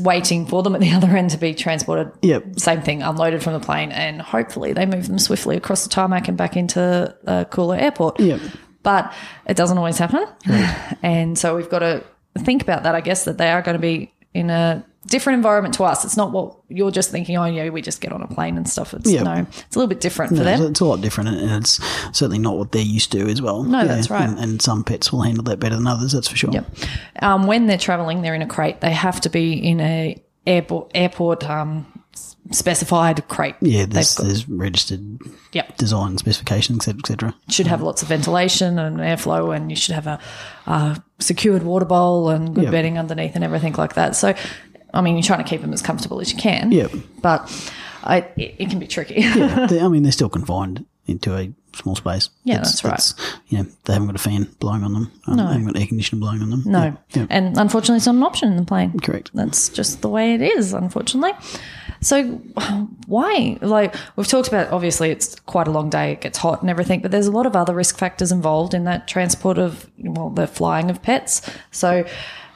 waiting 0.00 0.44
for 0.44 0.64
them 0.64 0.74
at 0.74 0.80
the 0.80 0.90
other 0.98 1.16
end 1.16 1.30
to 1.30 1.38
be 1.38 1.54
transported. 1.54 2.12
Yep. 2.22 2.58
Same 2.58 2.82
thing, 2.82 3.02
unloaded 3.02 3.42
from 3.44 3.52
the 3.52 3.60
plane, 3.60 3.92
and 3.92 4.20
hopefully 4.20 4.72
they 4.72 4.86
move 4.86 5.06
them 5.06 5.20
swiftly 5.20 5.56
across 5.56 5.84
the 5.84 5.88
tarmac 5.88 6.26
and 6.26 6.36
back 6.36 6.56
into 6.56 7.16
a 7.26 7.44
cooler 7.44 7.76
airport. 7.76 8.18
Yep. 8.18 8.40
But 8.82 9.14
it 9.46 9.56
doesn't 9.56 9.78
always 9.78 9.98
happen. 9.98 10.26
And 11.02 11.38
so 11.38 11.56
we've 11.56 11.70
got 11.70 11.78
to 11.78 12.04
think 12.40 12.60
about 12.60 12.82
that, 12.82 12.94
I 12.94 13.00
guess, 13.00 13.24
that 13.24 13.38
they 13.38 13.50
are 13.50 13.62
going 13.62 13.76
to 13.76 13.80
be 13.80 14.12
in 14.34 14.50
a 14.50 14.84
different 15.06 15.36
environment 15.36 15.74
to 15.74 15.84
us. 15.84 16.04
It's 16.04 16.16
not 16.16 16.30
what 16.30 16.56
you're 16.68 16.90
just 16.90 17.10
thinking, 17.10 17.36
oh, 17.36 17.44
yeah, 17.46 17.68
we 17.70 17.82
just 17.82 18.00
get 18.00 18.12
on 18.12 18.22
a 18.22 18.28
plane 18.28 18.56
and 18.56 18.68
stuff. 18.68 18.92
It's 18.94 19.10
Yeah. 19.10 19.22
no, 19.22 19.46
it's 19.48 19.76
a 19.76 19.78
little 19.78 19.88
bit 19.88 20.00
different 20.00 20.36
for 20.36 20.44
them. 20.44 20.62
it's, 20.62 20.80
a 20.80 20.84
lot 20.84 21.00
different, 21.00 21.30
and 21.30 21.50
it's 21.50 21.80
certainly 22.16 22.38
not 22.38 22.56
what 22.58 22.72
they're 22.72 22.82
used 22.82 23.10
to 23.12 23.26
as 23.28 23.40
well. 23.40 23.62
No, 23.62 23.86
that's 23.86 24.10
right. 24.10 24.28
And, 24.28 24.38
and 24.38 24.62
some 24.62 24.84
pets 24.84 25.12
will 25.12 25.22
handle 25.22 25.42
that 25.44 25.58
better 25.58 25.76
than 25.76 25.86
others. 25.86 26.12
That's 26.12 26.28
for 26.28 26.36
sure. 26.36 26.50
Yep. 26.52 26.66
Um, 27.22 27.46
when 27.46 27.66
they're 27.66 27.78
traveling, 27.78 28.22
they're 28.22 28.34
in 28.34 28.42
a 28.42 28.46
crate. 28.46 28.80
They 28.80 28.92
have 28.92 29.20
to 29.22 29.30
be 29.30 29.54
in 29.54 29.80
a 29.80 30.22
airport, 30.46 30.90
airport 30.94 31.48
um, 31.48 31.86
specified 32.50 33.26
crate. 33.28 33.54
Yeah, 33.60 33.86
there's, 33.86 34.16
there's 34.16 34.48
registered 34.48 35.18
Yep. 35.52 35.76
design 35.78 36.18
specifications, 36.18 36.86
etc., 36.88 36.98
etc. 37.00 37.34
should 37.48 37.66
have 37.66 37.82
lots 37.82 38.02
of 38.02 38.08
ventilation 38.08 38.78
and 38.78 38.98
airflow, 38.98 39.54
and 39.54 39.70
you 39.70 39.76
should 39.76 39.94
have 39.94 40.06
a, 40.06 40.18
a 40.66 41.02
secured 41.18 41.62
water 41.62 41.84
bowl 41.86 42.28
and 42.30 42.54
good 42.54 42.64
Yep. 42.64 42.72
bedding 42.72 42.98
underneath 42.98 43.34
and 43.34 43.44
everything 43.44 43.72
like 43.74 43.94
that. 43.94 44.14
So, 44.16 44.34
I 44.94 45.00
mean, 45.00 45.14
you're 45.16 45.22
trying 45.22 45.42
to 45.42 45.48
keep 45.48 45.60
them 45.60 45.72
as 45.72 45.82
comfortable 45.82 46.20
as 46.20 46.32
you 46.32 46.38
can. 46.38 46.70
Yep. 46.72 46.92
But 47.22 47.72
I, 48.02 48.18
it, 48.36 48.54
it 48.58 48.70
can 48.70 48.78
be 48.78 48.86
tricky. 48.86 49.22
They- 49.22 49.80
I 49.80 49.88
mean, 49.88 50.02
they're 50.02 50.12
still 50.12 50.28
confined 50.30 50.84
into 51.06 51.36
a 51.36 51.52
small 51.74 51.94
space. 51.96 52.30
Yeah, 52.44 52.56
It's- 52.60 52.80
that's 52.80 53.14
right. 53.18 53.40
you 53.48 53.58
know, 53.58 53.66
they 53.84 53.92
haven't 53.94 54.08
got 54.08 54.14
a 54.16 54.18
fan 54.18 54.48
blowing 54.60 54.84
on 54.84 54.92
them. 54.92 55.12
Um, 55.26 55.36
They 55.36 55.42
haven't 55.42 55.66
got 55.66 55.76
air 55.80 55.86
conditioning 55.86 56.20
blowing 56.20 56.42
on 56.42 56.50
them. 56.50 56.62
No. 56.66 56.82
Yeah, 56.84 56.92
yeah, 57.14 57.26
And 57.30 57.56
unfortunately, 57.56 57.96
it's 57.96 58.06
not 58.06 58.14
an 58.16 58.22
option 58.22 58.48
in 58.50 58.56
the 58.56 58.64
plane. 58.64 58.98
correct. 59.00 59.30
That's 59.34 59.68
just 59.68 60.00
the 60.02 60.08
way 60.08 60.34
it 60.34 60.42
is, 60.42 60.72
unfortunately. 60.72 61.32
So, 62.00 62.24
why? 63.06 63.58
Like, 63.60 63.94
we've 64.16 64.26
talked 64.26 64.48
about 64.48 64.72
obviously 64.72 65.10
it's 65.10 65.38
quite 65.40 65.68
a 65.68 65.70
long 65.70 65.90
day, 65.90 66.12
it 66.12 66.20
gets 66.20 66.38
hot 66.38 66.60
and 66.60 66.70
everything, 66.70 67.00
but 67.00 67.10
there's 67.10 67.26
a 67.26 67.32
lot 67.32 67.46
of 67.46 67.56
other 67.56 67.74
risk 67.74 67.98
factors 67.98 68.32
involved 68.32 68.74
in 68.74 68.84
that 68.84 69.08
transport 69.08 69.58
of, 69.58 69.90
well, 69.98 70.30
the 70.30 70.46
flying 70.46 70.90
of 70.90 71.02
pets. 71.02 71.42
So, 71.70 72.04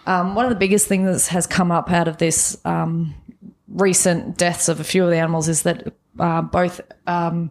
um, 0.07 0.35
one 0.35 0.45
of 0.45 0.51
the 0.51 0.57
biggest 0.57 0.87
things 0.87 1.07
that 1.27 1.33
has 1.33 1.47
come 1.47 1.71
up 1.71 1.91
out 1.91 2.09
of 2.09 2.19
this 2.19 2.59
um, 2.65 3.15
recent 3.69 4.37
deaths 4.37 4.69
of 4.69 4.81
a 4.81 4.85
few 4.85 5.05
of 5.05 5.11
the 5.11 5.17
animals 5.17 5.49
is 5.49 5.63
that 5.63 5.93
uh, 6.19 6.43
both 6.43 6.81
um, 7.07 7.51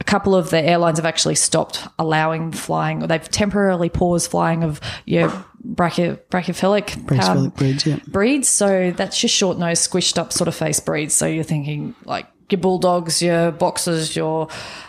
a 0.00 0.04
couple 0.04 0.34
of 0.34 0.50
the 0.50 0.60
airlines 0.60 0.98
have 0.98 1.06
actually 1.06 1.34
stopped 1.34 1.86
allowing 1.98 2.52
flying, 2.52 3.02
or 3.02 3.06
they've 3.06 3.28
temporarily 3.30 3.88
paused 3.88 4.30
flying 4.30 4.64
of 4.64 4.80
your 5.04 5.32
brachy- 5.74 6.18
brachycephalic 6.30 7.26
um, 7.28 7.48
breeds, 7.50 7.86
yeah. 7.86 7.98
breeds. 8.06 8.48
So 8.48 8.92
that's 8.92 9.22
your 9.22 9.28
short 9.28 9.58
nosed, 9.58 9.90
squished 9.90 10.18
up 10.18 10.32
sort 10.32 10.48
of 10.48 10.54
face 10.54 10.80
breeds. 10.80 11.14
So 11.14 11.26
you're 11.26 11.44
thinking 11.44 11.94
like 12.04 12.26
your 12.50 12.60
bulldogs, 12.60 13.22
your 13.22 13.50
boxers, 13.50 14.14
your 14.14 14.48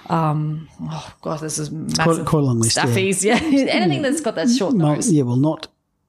um, 0.09 0.69
oh 0.83 1.13
god, 1.21 1.39
this 1.39 1.57
is 1.57 1.71
massive. 1.71 2.25
quite 2.25 2.39
a 2.39 2.45
long 2.45 2.59
list, 2.59 2.77
yeah. 2.77 2.85
Staffies, 2.85 3.24
yeah. 3.24 3.39
Anything 3.71 4.01
that's 4.01 4.21
got 4.21 4.35
that 4.35 4.50
short 4.50 4.75
nose. 4.75 5.12
yeah, 5.12 5.24
well, 5.24 5.35
not 5.35 5.68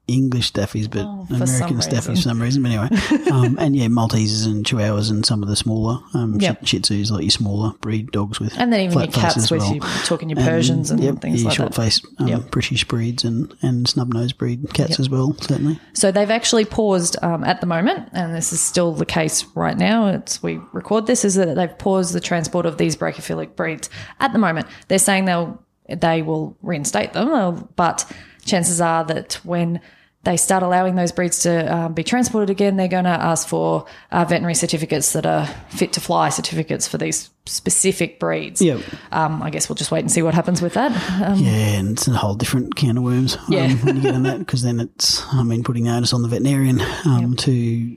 English 0.09 0.51
staffies, 0.51 0.89
but 0.89 1.05
Oh, 1.05 1.25
American 1.29 1.77
staffies 1.77 2.05
for 2.05 2.15
some 2.15 2.41
reason. 2.41 2.63
But 2.63 2.71
anyway, 2.71 3.29
um, 3.31 3.57
and 3.59 3.75
yeah, 3.75 3.85
Maltesers 3.87 4.45
and 4.45 4.65
Chihuahuas 4.65 5.09
and 5.11 5.25
some 5.25 5.41
of 5.43 5.49
the 5.49 5.55
smaller 5.55 5.99
um, 6.13 6.39
Yep. 6.39 6.65
Shih 6.65 6.79
Tzus, 6.79 7.11
like 7.11 7.23
your 7.23 7.29
smaller 7.31 7.73
breed 7.81 8.11
dogs 8.11 8.39
with 8.39 8.57
And 8.59 8.73
then 8.73 8.79
even 8.81 8.97
your 8.97 9.07
cats 9.07 9.35
faces 9.35 9.43
as 9.45 9.51
with 9.51 9.61
well. 9.61 9.73
you 9.75 9.81
talking 10.05 10.29
your 10.29 10.37
Persians 10.37 10.91
and, 10.91 11.01
yep, 11.03 11.21
things 11.21 11.41
your 11.41 11.49
like 11.49 11.57
short 11.57 11.71
that. 11.73 11.81
face 11.81 12.01
um, 12.17 12.27
Yep. 12.27 12.51
British 12.51 12.83
breeds 12.85 13.23
and 13.23 13.53
and 13.61 13.87
snub 13.87 14.13
nosed 14.13 14.37
breed 14.37 14.73
cats 14.73 14.99
as 14.99 15.09
well. 15.09 15.33
Certainly, 15.41 15.79
So 15.93 16.11
they've 16.11 16.29
actually 16.31 16.65
paused 16.65 17.15
um, 17.21 17.43
at 17.43 17.61
the 17.61 17.67
moment, 17.67 18.09
and 18.13 18.33
this 18.35 18.51
is 18.51 18.59
still 18.61 18.93
the 18.93 19.05
case 19.05 19.45
right 19.55 19.77
now. 19.77 20.07
It's 20.07 20.41
we 20.41 20.59
record 20.73 21.05
this 21.07 21.23
is 21.23 21.35
that 21.35 21.55
they've 21.55 21.77
paused 21.77 22.13
the 22.13 22.19
transport 22.19 22.65
of 22.65 22.77
these 22.77 22.95
brachycephalic 22.95 23.55
breeds 23.55 23.89
at 24.19 24.33
the 24.33 24.39
moment. 24.39 24.67
They're 24.87 24.99
saying 24.99 25.25
they'll 25.25 25.61
they 25.89 26.21
will 26.21 26.55
reinstate 26.61 27.13
them, 27.13 27.29
uh, 27.29 27.51
but 27.75 28.05
chances 28.45 28.79
are 28.79 29.03
that 29.05 29.33
when 29.43 29.81
they 30.23 30.35
start 30.35 30.63
allowing 30.63 30.95
those 30.95 31.11
breeds 31.13 31.39
to 31.39 31.73
um, 31.73 31.93
be 31.93 32.03
transported 32.03 32.49
again, 32.49 32.75
they're 32.75 32.89
going 32.89 33.05
to 33.05 33.09
ask 33.09 33.47
for 33.47 33.85
uh, 34.11 34.25
veterinary 34.25 34.53
certificates 34.53 35.13
that 35.13 35.25
are 35.25 35.45
fit 35.69 35.93
to 35.93 36.01
fly 36.01 36.27
certificates 36.29 36.87
for 36.87 36.97
these 36.97 37.29
specific 37.45 38.19
breeds. 38.19 38.61
Yep. 38.61 38.81
Um, 39.13 39.41
I 39.41 39.49
guess 39.49 39.69
we'll 39.69 39.77
just 39.77 39.91
wait 39.91 40.01
and 40.01 40.11
see 40.11 40.21
what 40.21 40.33
happens 40.33 40.61
with 40.61 40.73
that. 40.73 40.91
Um, 41.21 41.39
yeah, 41.39 41.79
and 41.79 41.91
it's 41.91 42.07
a 42.07 42.11
whole 42.11 42.35
different 42.35 42.75
can 42.75 42.97
of 42.97 43.03
worms. 43.03 43.37
Um, 43.37 43.43
Yeah. 43.49 43.73
when 43.75 43.95
you 43.95 44.01
get 44.01 44.13
on 44.15 44.23
that, 44.23 44.39
because 44.39 44.61
then 44.61 44.79
it's, 44.81 45.25
I 45.33 45.41
mean, 45.43 45.63
putting 45.63 45.87
onus 45.87 46.11
on 46.13 46.21
the 46.21 46.27
veterinarian 46.27 46.81
um, 47.05 47.35
to, 47.37 47.95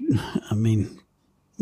I 0.50 0.54
mean, 0.54 0.96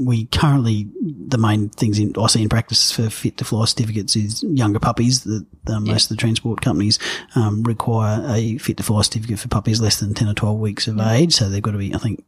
we 0.01 0.27
currently 0.27 0.89
the 1.01 1.39
main 1.39 1.69
things 1.69 1.99
in 1.99 2.15
I 2.19 2.27
see 2.27 2.43
in 2.43 2.49
practice 2.49 2.91
for 2.91 3.11
fit 3.11 3.37
to 3.39 3.45
fly 3.45 3.65
certificates 3.67 4.17
is 4.17 4.43
younger 4.43 4.81
puppies. 4.81 5.25
That 5.25 5.47
the, 5.65 5.81
most 5.81 6.11
of 6.11 6.17
the 6.17 6.21
transport 6.21 6.61
companies 6.63 6.99
um, 7.35 7.63
require 7.63 8.25
a 8.29 8.59
fit 8.59 8.79
to 8.79 8.83
fly 8.83 9.03
certificate 9.03 9.39
for 9.39 9.49
puppies 9.49 9.81
less 9.81 10.01
than 10.01 10.15
ten 10.15 10.29
or 10.29 10.35
twelve 10.35 10.59
weeks 10.59 10.89
of 10.89 10.99
age. 11.01 11.35
So 11.35 11.49
they've 11.49 11.63
got 11.63 11.73
to 11.73 11.79
be, 11.79 11.95
I 11.95 11.99
think, 11.99 12.25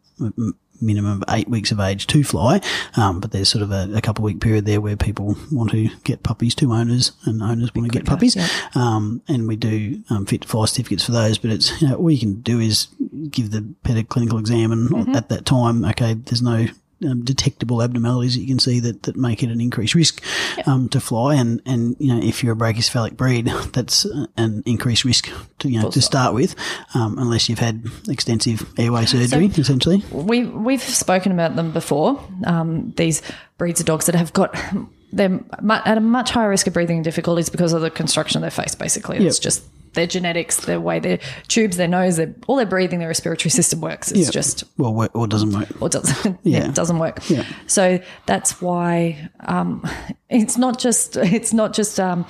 minimum 0.80 1.22
of 1.22 1.34
eight 1.34 1.48
weeks 1.48 1.70
of 1.70 1.80
age 1.80 2.06
to 2.08 2.24
fly. 2.24 2.60
Um, 2.96 3.20
but 3.20 3.30
there's 3.30 3.48
sort 3.48 3.62
of 3.62 3.70
a, 3.70 3.88
a 3.94 4.00
couple 4.00 4.22
of 4.22 4.24
week 4.24 4.40
period 4.40 4.66
there 4.66 4.80
where 4.80 4.96
people 4.96 5.36
want 5.50 5.70
to 5.70 5.88
get 6.04 6.22
puppies 6.22 6.54
to 6.56 6.72
owners, 6.72 7.12
and 7.24 7.42
owners 7.42 7.74
want 7.74 7.90
to 7.90 7.98
get 7.98 8.06
puppies. 8.06 8.36
Um, 8.74 9.22
and 9.28 9.48
we 9.48 9.56
do 9.56 10.02
um, 10.10 10.26
fit 10.26 10.42
to 10.42 10.48
fly 10.48 10.66
certificates 10.66 11.04
for 11.04 11.12
those. 11.12 11.38
But 11.38 11.50
it's 11.52 11.80
you 11.80 11.88
know 11.88 11.94
all 11.96 12.10
you 12.10 12.18
can 12.18 12.40
do 12.42 12.60
is 12.60 12.88
give 13.30 13.50
the 13.50 13.74
pet 13.82 13.96
a 13.96 14.04
clinical 14.04 14.38
exam, 14.38 14.72
and 14.72 15.16
at 15.16 15.28
that 15.30 15.46
time, 15.46 15.84
okay, 15.86 16.14
there's 16.14 16.42
no 16.42 16.66
um, 17.04 17.24
detectable 17.24 17.82
abnormalities 17.82 18.34
that 18.34 18.40
you 18.40 18.46
can 18.46 18.58
see 18.58 18.80
that, 18.80 19.02
that 19.04 19.16
make 19.16 19.42
it 19.42 19.50
an 19.50 19.60
increased 19.60 19.94
risk 19.94 20.22
um, 20.66 20.88
to 20.90 21.00
fly. 21.00 21.34
And, 21.34 21.60
and, 21.66 21.96
you 21.98 22.14
know, 22.14 22.22
if 22.22 22.42
you're 22.42 22.54
a 22.54 22.56
brachycephalic 22.56 23.16
breed, 23.16 23.46
that's 23.72 24.04
an 24.36 24.62
increased 24.66 25.04
risk 25.04 25.30
to, 25.60 25.68
you 25.68 25.80
know, 25.80 25.90
to 25.90 26.02
start 26.02 26.34
with, 26.34 26.54
um, 26.94 27.18
unless 27.18 27.48
you've 27.48 27.58
had 27.58 27.84
extensive 28.08 28.66
airway 28.78 29.04
surgery, 29.04 29.46
essentially. 29.46 30.02
we 30.10 30.44
we've 30.44 30.82
spoken 30.82 31.32
about 31.32 31.56
them 31.56 31.72
before. 31.72 32.22
Um, 32.44 32.92
these 32.96 33.22
breeds 33.58 33.80
of 33.80 33.86
dogs 33.86 34.06
that 34.06 34.14
have 34.14 34.32
got 34.32 34.56
they're 35.12 35.40
at 35.68 35.98
a 35.98 36.00
much 36.00 36.30
higher 36.30 36.48
risk 36.48 36.66
of 36.66 36.72
breathing 36.72 37.02
difficulties 37.02 37.50
because 37.50 37.72
of 37.72 37.82
the 37.82 37.90
construction 37.90 38.38
of 38.38 38.42
their 38.42 38.64
face. 38.64 38.74
Basically, 38.74 39.18
it's 39.18 39.38
Yep. 39.38 39.42
just 39.42 39.62
their 39.94 40.06
genetics, 40.06 40.64
their 40.64 40.80
way 40.80 41.00
their 41.00 41.18
tubes, 41.48 41.76
their 41.76 41.88
nose, 41.88 42.16
their, 42.16 42.34
all 42.46 42.56
their 42.56 42.66
breathing, 42.66 42.98
their 42.98 43.08
respiratory 43.08 43.50
system 43.50 43.80
works. 43.80 44.10
It's 44.10 44.20
Yeah. 44.26 44.30
just 44.30 44.64
Well, 44.78 44.94
work, 44.94 45.10
or 45.14 45.26
doesn't 45.26 45.52
work. 45.52 45.68
or 45.80 45.88
doesn't. 45.88 46.38
Yeah. 46.42 46.68
it 46.68 46.74
doesn't 46.74 46.98
work. 46.98 47.18
Yeah. 47.28 47.44
So 47.66 48.00
that's 48.26 48.60
why 48.62 49.30
um, 49.40 49.86
it's 50.30 50.56
not 50.56 50.78
just 50.78 51.16
it's 51.16 51.52
not 51.52 51.72
just 51.72 51.98
um, 52.00 52.24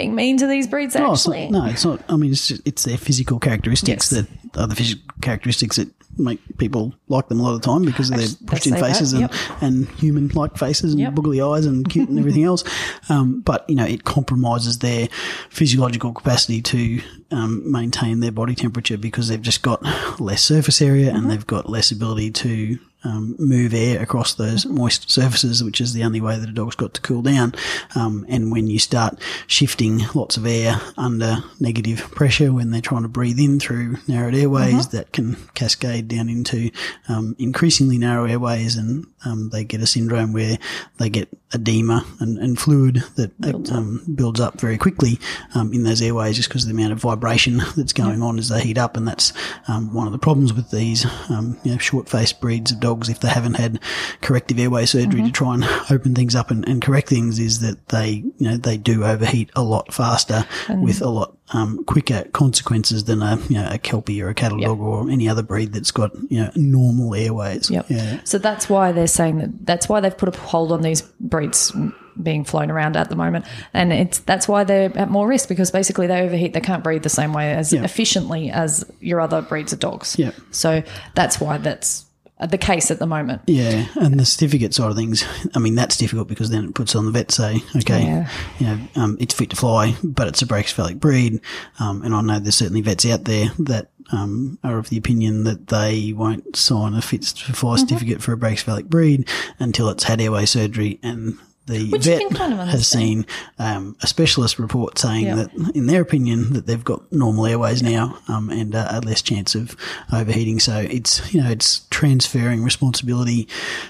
being 0.00 0.14
mean 0.14 0.36
to 0.38 0.46
these 0.46 0.66
breeds. 0.66 0.94
It's 0.96 1.02
Actually, 1.26 1.48
not, 1.50 1.64
no, 1.66 1.70
it's 1.70 1.84
not. 1.84 2.00
I 2.08 2.16
mean, 2.16 2.32
it's 2.32 2.48
just, 2.48 2.66
it's 2.66 2.84
their 2.84 2.96
physical 2.98 3.38
characteristics 3.38 4.12
Yes. 4.12 4.26
that 4.52 4.60
are 4.60 4.66
the 4.66 4.74
physical 4.74 5.02
characteristics 5.20 5.76
that 5.76 5.88
make 6.18 6.40
people 6.58 6.92
like 7.08 7.28
them 7.28 7.38
a 7.40 7.42
lot 7.42 7.54
of 7.54 7.62
the 7.62 7.66
time 7.66 7.82
because 7.82 8.10
of 8.10 8.16
their 8.16 8.26
pushed 8.46 8.66
in 8.66 8.74
faces 8.74 9.12
and, 9.12 9.30
and 9.60 9.88
human 9.90 10.28
like 10.28 10.56
faces 10.58 10.92
and 10.92 11.00
Yep. 11.00 11.14
boogly 11.14 11.40
eyes 11.56 11.64
and 11.66 11.88
cute 11.88 12.08
and 12.08 12.18
everything 12.18 12.44
else. 12.44 12.64
Um, 13.08 13.40
but, 13.40 13.64
you 13.70 13.76
know, 13.76 13.84
it 13.86 14.04
compromises 14.04 14.80
their 14.80 15.08
physiological 15.50 16.12
capacity 16.12 16.60
to 16.62 17.00
um, 17.30 17.70
maintain 17.70 18.20
their 18.20 18.32
body 18.32 18.54
temperature 18.54 18.98
because 18.98 19.28
they've 19.28 19.40
just 19.40 19.62
got 19.62 19.82
less 20.20 20.42
surface 20.42 20.82
area 20.82 21.08
Mm-hmm. 21.10 21.16
and 21.16 21.30
they've 21.30 21.46
got 21.46 21.70
less 21.70 21.90
ability 21.90 22.30
to 22.32 22.78
um, 23.04 23.34
move 23.38 23.72
air 23.74 24.02
across 24.02 24.34
those 24.34 24.66
moist 24.66 25.10
surfaces, 25.10 25.64
which 25.64 25.80
is 25.80 25.92
the 25.92 26.04
only 26.04 26.20
way 26.20 26.38
that 26.38 26.48
a 26.48 26.52
dog's 26.52 26.76
got 26.76 26.94
to 26.94 27.00
cool 27.00 27.22
down. 27.22 27.54
Um, 27.94 28.26
and 28.28 28.52
when 28.52 28.66
you 28.68 28.78
start 28.78 29.18
shifting 29.46 30.02
lots 30.14 30.36
of 30.36 30.46
air 30.46 30.80
under 30.96 31.38
negative 31.58 32.00
pressure 32.12 32.52
when 32.52 32.70
they're 32.70 32.80
trying 32.80 33.02
to 33.02 33.08
breathe 33.08 33.38
in 33.38 33.58
through 33.60 33.96
narrowed 34.06 34.34
airways, 34.34 34.88
that 34.88 35.12
can 35.12 35.36
cascade 35.54 36.08
down 36.08 36.28
into 36.28 36.70
um, 37.08 37.36
increasingly 37.38 37.98
narrow 37.98 38.26
airways, 38.26 38.76
and 38.76 39.06
um, 39.24 39.50
they 39.50 39.64
get 39.64 39.80
a 39.80 39.86
syndrome 39.86 40.32
where 40.32 40.58
they 40.98 41.10
get 41.10 41.28
edema 41.52 42.04
and, 42.20 42.38
and 42.38 42.58
fluid 42.58 43.02
that 43.16 43.38
builds, 43.40 43.70
um, 43.70 44.02
builds 44.14 44.40
up 44.40 44.60
very 44.60 44.78
quickly 44.78 45.18
um, 45.54 45.72
in 45.72 45.82
those 45.82 46.00
airways 46.00 46.36
just 46.36 46.48
because 46.48 46.64
of 46.64 46.68
the 46.68 46.74
amount 46.74 46.92
of 46.92 47.00
vibration 47.00 47.60
that's 47.76 47.92
going 47.92 48.22
on 48.22 48.38
as 48.38 48.48
they 48.48 48.60
heat 48.60 48.78
up. 48.78 48.96
And 48.96 49.06
that's 49.06 49.32
um, 49.68 49.92
one 49.92 50.06
of 50.06 50.12
the 50.12 50.18
problems 50.18 50.52
with 50.52 50.70
these 50.70 51.04
um, 51.28 51.58
you 51.64 51.72
know, 51.72 51.78
short-faced 51.78 52.40
breeds 52.40 52.72
of 52.72 52.80
dogs 52.80 53.08
if 53.08 53.20
they 53.20 53.28
haven't 53.28 53.54
had 53.54 53.80
corrective 54.20 54.58
airway 54.58 54.86
surgery 54.86 55.22
to 55.22 55.32
try 55.32 55.54
and 55.54 55.64
open 55.90 56.14
things 56.14 56.34
up 56.34 56.50
and, 56.50 56.66
and 56.68 56.82
correct 56.82 57.08
things 57.08 57.38
is 57.38 57.60
that 57.60 57.88
they 57.88 58.10
you 58.10 58.34
know 58.38 58.56
they 58.56 58.76
do 58.76 59.04
overheat 59.04 59.50
a 59.56 59.62
lot 59.62 59.92
faster 59.92 60.46
with 60.68 61.00
a 61.02 61.08
lot 61.08 61.36
um, 61.52 61.82
quicker 61.84 62.24
consequences 62.32 63.04
than 63.04 63.22
a 63.22 63.36
you 63.48 63.56
know 63.56 63.68
a 63.70 63.78
kelpie 63.78 64.22
or 64.22 64.28
a 64.28 64.34
cattle 64.34 64.58
dog 64.58 64.78
or 64.80 65.10
any 65.10 65.28
other 65.28 65.42
breed 65.42 65.72
that's 65.72 65.90
got 65.90 66.12
you 66.30 66.40
know 66.42 66.50
normal 66.54 67.14
airways. 67.14 67.70
Yep. 67.70 67.86
Yeah. 67.88 68.20
So 68.24 68.38
that's 68.38 68.68
why 68.68 68.92
they're 68.92 69.06
saying 69.06 69.38
that. 69.38 69.66
That's 69.66 69.88
why 69.88 70.00
they've 70.00 70.16
put 70.16 70.34
a 70.34 70.38
hold 70.38 70.70
on 70.72 70.82
these 70.82 71.02
breeds 71.02 71.72
being 72.22 72.44
flown 72.44 72.70
around 72.70 72.96
at 72.96 73.08
the 73.08 73.16
moment, 73.16 73.46
and 73.72 73.92
it's 73.92 74.18
that's 74.20 74.46
why 74.46 74.62
they're 74.64 74.96
at 74.96 75.10
more 75.10 75.26
risk 75.26 75.48
because 75.48 75.70
basically 75.70 76.06
they 76.06 76.20
overheat. 76.20 76.52
They 76.52 76.60
can't 76.60 76.84
breathe 76.84 77.02
the 77.02 77.08
same 77.08 77.32
way 77.32 77.52
as 77.52 77.72
Yeah. 77.72 77.82
efficiently 77.84 78.50
as 78.50 78.84
your 79.00 79.20
other 79.20 79.42
breeds 79.42 79.72
of 79.72 79.78
dogs. 79.80 80.16
Yeah. 80.18 80.32
So 80.50 80.82
that's 81.14 81.40
why 81.40 81.58
that's 81.58 82.04
the 82.46 82.58
case 82.58 82.90
at 82.90 82.98
the 82.98 83.06
moment. 83.06 83.42
Yeah, 83.46 83.86
and 84.00 84.18
the 84.18 84.24
certificate 84.24 84.72
side 84.74 84.90
of 84.90 84.96
things, 84.96 85.24
I 85.54 85.58
mean, 85.58 85.74
that's 85.74 85.96
difficult 85.96 86.28
because 86.28 86.50
then 86.50 86.64
it 86.64 86.74
puts 86.74 86.94
on 86.96 87.04
the 87.06 87.10
vet 87.10 87.30
say, 87.30 87.60
okay, 87.76 88.02
Yeah. 88.04 88.30
you 88.58 88.66
know, 88.66 88.78
um, 88.96 89.16
it's 89.20 89.34
fit 89.34 89.50
to 89.50 89.56
fly, 89.56 89.94
but 90.02 90.28
it's 90.28 90.42
a 90.42 90.46
brachycephalic 90.46 90.98
breed. 91.00 91.40
Um, 91.78 92.02
and 92.02 92.14
I 92.14 92.20
know 92.22 92.38
there's 92.38 92.54
certainly 92.56 92.80
vets 92.80 93.04
out 93.06 93.24
there 93.24 93.50
that 93.58 93.90
um, 94.12 94.58
are 94.64 94.78
of 94.78 94.88
the 94.88 94.96
opinion 94.96 95.44
that 95.44 95.68
they 95.68 96.12
won't 96.16 96.56
sign 96.56 96.94
a 96.94 97.02
fit 97.02 97.22
to 97.22 97.52
fly 97.52 97.76
Mm-hmm. 97.76 97.80
certificate 97.86 98.22
for 98.22 98.32
a 98.32 98.36
brachycephalic 98.36 98.86
breed 98.86 99.28
until 99.58 99.88
it's 99.90 100.04
had 100.04 100.20
airway 100.20 100.46
surgery 100.46 100.98
and 101.02 101.38
the 101.66 101.88
Which 101.90 102.04
vet 102.06 102.20
can 102.20 102.30
kind 102.30 102.52
of 102.52 102.58
has 102.66 102.88
seen 102.88 103.26
um, 103.58 103.94
a 104.02 104.06
specialist 104.06 104.58
report 104.58 104.98
saying 104.98 105.26
Yeah. 105.26 105.34
that, 105.36 105.50
in 105.74 105.86
their 105.86 106.00
opinion, 106.02 106.52
that 106.54 106.66
they've 106.66 106.82
got 106.82 107.12
normal 107.12 107.46
airways 107.46 107.82
now 107.82 108.18
um, 108.28 108.50
and 108.50 108.74
uh, 108.74 108.88
a 108.90 109.00
less 109.02 109.22
chance 109.22 109.54
of 109.54 109.76
overheating. 110.12 110.58
So 110.58 110.78
it's 110.78 111.32
you 111.32 111.42
know 111.42 111.50
it's 111.50 111.80
transferring 111.90 112.64
responsibility 112.64 113.46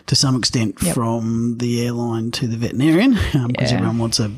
to 0.07 0.15
some 0.17 0.37
extent 0.37 0.77
Yep. 0.83 0.95
from 0.95 1.57
the 1.59 1.87
airline 1.87 2.31
to 2.33 2.47
the 2.47 2.57
veterinarian 2.57 3.13
because 3.13 3.71
Yeah. 3.71 3.77
everyone 3.79 3.99
wants 3.99 4.21
a 4.21 4.31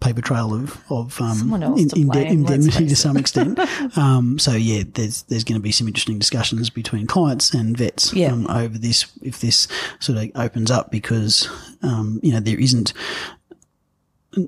paper 0.00 0.20
trail 0.22 0.54
of 0.54 0.82
of 0.90 1.20
um, 1.20 1.52
in- 1.76 2.08
blame, 2.08 2.26
indemnity 2.26 2.86
to 2.86 2.96
some 2.96 3.16
extent. 3.16 3.58
um, 3.96 4.38
so 4.38 4.52
yeah, 4.52 4.82
there's 4.94 5.22
there's 5.24 5.44
going 5.44 5.58
to 5.58 5.62
be 5.62 5.72
some 5.72 5.86
interesting 5.86 6.18
discussions 6.18 6.70
between 6.70 7.06
clients 7.06 7.52
and 7.54 7.76
vets 7.76 8.12
Yeah. 8.12 8.32
um, 8.32 8.46
over 8.48 8.78
this 8.78 9.06
if 9.22 9.40
this 9.40 9.68
sort 9.98 10.18
of 10.18 10.30
opens 10.34 10.70
up 10.70 10.90
because 10.90 11.48
um, 11.82 12.18
you 12.22 12.32
know 12.32 12.40
there 12.40 12.58
isn't 12.58 12.92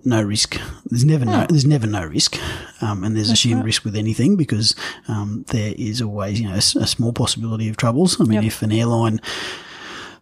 no 0.05 0.23
risk. 0.23 0.61
There's 0.87 1.05
never 1.05 1.25
no. 1.25 1.45
There's 1.49 1.67
never 1.67 1.87
no 1.89 2.05
risk, 2.05 2.39
um, 2.83 3.03
and 3.05 3.17
there's 3.17 3.31
assumed 3.31 3.65
risk 3.65 3.85
with 3.85 3.97
anything 3.97 4.37
because 4.37 4.77
um, 5.09 5.45
there 5.49 5.75
is 5.77 6.01
always 6.01 6.41
you 6.41 6.47
know 6.49 6.55
a, 6.55 6.59
a 6.59 6.87
small 6.87 7.13
possibility 7.13 7.69
of 7.69 7.77
troubles. 7.77 8.21
I 8.21 8.25
mean, 8.25 8.35
Yep. 8.35 8.45
if 8.45 8.63
an 8.63 8.71
airline, 8.73 9.21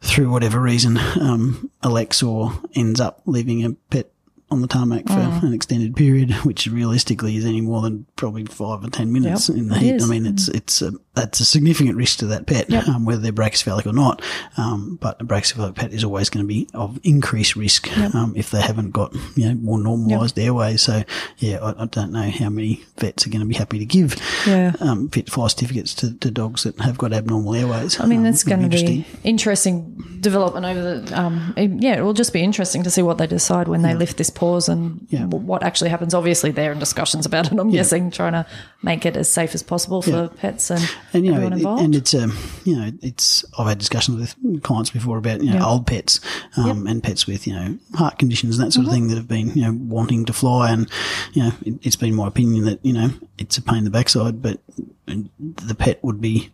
through 0.01 0.31
whatever 0.31 0.59
reason, 0.61 0.97
um, 1.21 1.71
elects 1.85 2.23
or 2.23 2.53
ends 2.75 3.01
up 3.01 3.21
leaving 3.27 3.63
a 3.65 3.73
pet 3.91 4.11
on 4.51 4.61
the 4.63 4.67
tarmac 4.69 5.07
for 5.07 5.15
Mm. 5.15 5.43
an 5.45 5.53
extended 5.53 5.95
period, 5.97 6.31
which 6.45 6.67
realistically 6.67 7.37
is 7.37 7.45
any 7.45 7.61
more 7.61 7.83
than 7.83 8.07
probably 8.17 8.45
five 8.47 8.85
or 8.85 8.91
ten 8.91 9.13
minutes 9.13 9.49
Yep, 9.49 9.59
in 9.59 9.69
the 9.69 9.79
heat. 9.79 10.03
I 10.03 10.07
mean, 10.07 10.27
it's 10.27 10.49
it's 10.49 10.83
a 10.83 10.93
that's 11.15 11.41
a 11.41 11.45
significant 11.45 11.97
risk 11.97 12.21
to 12.21 12.27
that 12.27 12.47
pet, 12.47 12.71
Yep. 12.71 12.87
um, 12.89 13.05
whether 13.05 13.21
they're 13.21 13.33
brachycephalic 13.33 13.85
or 13.85 13.93
not. 13.93 14.23
Um, 14.57 14.97
but 15.01 15.21
a 15.21 15.25
brachycephalic 15.25 15.75
pet 15.75 15.93
is 15.93 16.05
always 16.05 16.31
going 16.31 16.45
to 16.45 16.49
be 16.49 16.69
of 16.73 17.01
increased 17.03 17.57
risk 17.57 17.89
um, 18.15 18.33
if 18.37 18.51
they 18.53 18.61
haven't 18.63 18.93
got 18.93 19.13
you 19.37 19.47
know 19.49 19.55
more 19.57 19.79
normalised 19.79 20.39
airways. 20.39 20.83
So 20.83 21.03
yeah, 21.39 21.59
I, 21.59 21.83
I 21.83 21.87
don't 21.87 22.13
know 22.13 22.31
how 22.31 22.49
many 22.49 22.85
vets 22.99 23.27
are 23.27 23.31
going 23.31 23.41
to 23.41 23.47
be 23.47 23.55
happy 23.57 23.79
to 23.81 23.85
give 23.85 24.17
Yeah. 24.47 24.73
um, 24.81 25.09
fit 25.09 25.29
fly 25.31 25.49
certificates 25.49 25.95
to, 25.97 26.15
to 26.19 26.31
dogs 26.31 26.63
that 26.63 26.79
have 26.81 26.97
got 26.97 27.13
abnormal 27.13 27.55
airways. 27.57 27.99
I 27.99 28.07
mean, 28.07 28.19
Um, 28.19 28.25
that's 28.25 28.45
going 28.45 28.63
to 28.63 28.69
be 28.69 29.05
interesting 29.25 30.19
development 30.21 30.67
over 30.67 31.01
the. 31.01 31.21
Um, 31.21 31.55
it- 31.57 31.71
yeah, 31.83 31.97
it 31.97 32.03
will 32.03 32.13
just 32.13 32.33
be 32.33 32.43
interesting 32.43 32.83
to 32.85 32.91
see 32.91 33.03
what 33.03 33.19
they 33.19 33.27
decide 33.27 33.67
when 33.69 33.83
they 33.83 33.95
lift 33.95 34.17
this 34.17 34.31
pause 34.31 34.69
and 34.69 35.07
Yeah. 35.09 35.21
w- 35.21 35.45
what 35.45 35.63
actually 35.63 35.91
happens. 35.91 36.15
Obviously, 36.15 36.51
they're 36.51 36.73
in 36.73 36.79
discussions 36.79 37.27
about 37.27 37.51
it. 37.51 37.59
I'm 37.59 37.71
guessing 37.71 38.11
trying 38.11 38.33
to 38.33 38.47
make 38.83 39.07
it 39.07 39.17
as 39.17 39.29
safe 39.31 39.55
as 39.55 39.63
possible 39.63 40.03
for 40.03 40.29
pets 40.29 40.71
and, 40.71 40.89
and 41.13 41.25
you 41.25 41.31
know, 41.33 41.37
everyone 41.37 41.53
it- 41.53 41.57
involved. 41.59 41.83
and 41.83 41.95
it's 41.95 42.15
um, 42.15 42.37
you 42.65 42.77
know, 42.77 42.91
it's 43.03 43.45
I've 43.59 43.67
had 43.69 43.79
discussions 43.79 44.19
with 44.37 44.63
clients 44.63 44.91
before 44.91 45.19
about 45.19 45.43
you 45.43 45.51
know 45.51 45.57
Yeah. 45.57 45.67
old 45.67 45.87
pets, 45.87 46.21
um, 46.57 46.87
and 46.87 47.03
pets 47.03 47.27
with 47.27 47.47
you 47.47 47.53
know 47.55 47.79
heart 47.95 48.19
conditions 48.19 48.59
and 48.59 48.67
that 48.67 48.73
Mm-hmm. 48.73 48.83
sort 48.83 48.87
of 48.87 48.93
thing 48.93 49.09
that 49.09 49.17
have 49.17 49.29
been 49.29 49.49
you 49.55 49.63
know 49.63 49.73
wanting 49.73 50.25
to 50.27 50.33
fly, 50.33 50.71
and 50.71 50.89
you 51.33 51.43
know, 51.45 51.53
it, 51.65 51.75
it's 51.83 51.97
been 51.97 52.15
my 52.15 52.29
opinion 52.29 52.65
that 52.65 52.79
you 52.85 52.93
know 52.93 53.11
it's 53.39 53.59
a 53.59 53.63
pain 53.63 53.79
in 53.79 53.85
the 53.85 53.91
backside, 53.91 54.41
but 54.43 54.61
the 55.07 55.75
pet 55.77 56.03
would 56.05 56.21
be 56.21 56.51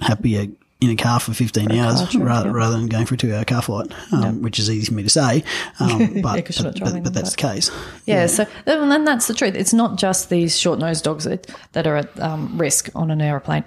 happier 0.00 0.46
in 0.82 0.90
a 0.90 0.96
car 0.96 1.20
for 1.20 1.32
15 1.32 1.70
hours 1.70 2.08
car 2.10 2.20
rather, 2.22 2.48
yeah. 2.48 2.54
rather 2.54 2.76
than 2.76 2.88
going 2.88 3.06
for 3.06 3.14
a 3.14 3.18
two 3.18 3.32
hour 3.32 3.44
car 3.44 3.62
flight, 3.62 3.92
um, 4.12 4.42
which 4.42 4.58
is 4.58 4.68
easy 4.68 4.86
for 4.86 4.94
me 4.94 5.04
to 5.04 5.08
say. 5.08 5.44
Um, 5.78 5.98
but, 6.22 6.58
you're 6.58 6.64
not 6.64 6.80
but, 6.80 7.04
but, 7.04 7.14
that's 7.14 7.30
the 7.30 7.36
case. 7.36 7.70
Yeah, 8.04 8.26
so 8.26 8.46
and 8.66 8.90
then 8.90 9.04
that's 9.04 9.28
the 9.28 9.34
truth. 9.34 9.54
It's 9.54 9.72
not 9.72 9.96
just 9.96 10.28
these 10.28 10.58
short 10.58 10.80
nosed 10.80 11.04
dogs 11.04 11.24
that, 11.24 11.48
that 11.72 11.86
are 11.86 11.96
at 11.96 12.20
um, 12.20 12.58
risk 12.58 12.88
on 12.94 13.10
an 13.12 13.20
aeroplane. 13.20 13.64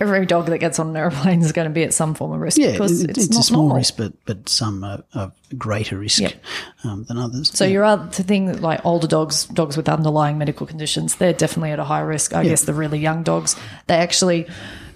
Every 0.00 0.26
dog 0.26 0.46
that 0.46 0.58
gets 0.58 0.78
on 0.78 0.90
an 0.90 0.96
aeroplane 0.96 1.42
is 1.42 1.50
going 1.50 1.66
to 1.66 1.74
be 1.74 1.82
at 1.82 1.92
some 1.92 2.14
form 2.14 2.32
of 2.32 2.40
risk 2.40 2.56
Yeah, 2.56 2.70
because 2.72 3.02
it- 3.02 3.10
it's, 3.18 3.36
a 3.36 3.42
small 3.42 3.62
normal. 3.62 3.78
risk, 3.78 3.96
but, 3.96 4.12
but 4.26 4.48
some 4.48 4.84
are, 4.84 5.02
are 5.14 5.32
greater 5.56 5.98
risk 5.98 6.22
um, 6.84 7.04
than 7.08 7.18
others. 7.18 7.50
So 7.52 7.64
your 7.64 7.82
other 7.84 8.08
thing, 8.10 8.46
that, 8.46 8.60
like 8.60 8.84
older 8.84 9.08
dogs, 9.08 9.46
dogs 9.46 9.76
with 9.76 9.88
underlying 9.88 10.38
medical 10.38 10.68
conditions, 10.68 11.16
they're 11.16 11.32
definitely 11.32 11.72
at 11.72 11.80
a 11.80 11.84
high 11.84 12.00
risk. 12.00 12.32
I 12.32 12.44
guess 12.44 12.62
the 12.62 12.74
really 12.74 13.00
young 13.00 13.24
dogs, 13.24 13.56
they 13.88 13.96
actually, 13.96 14.46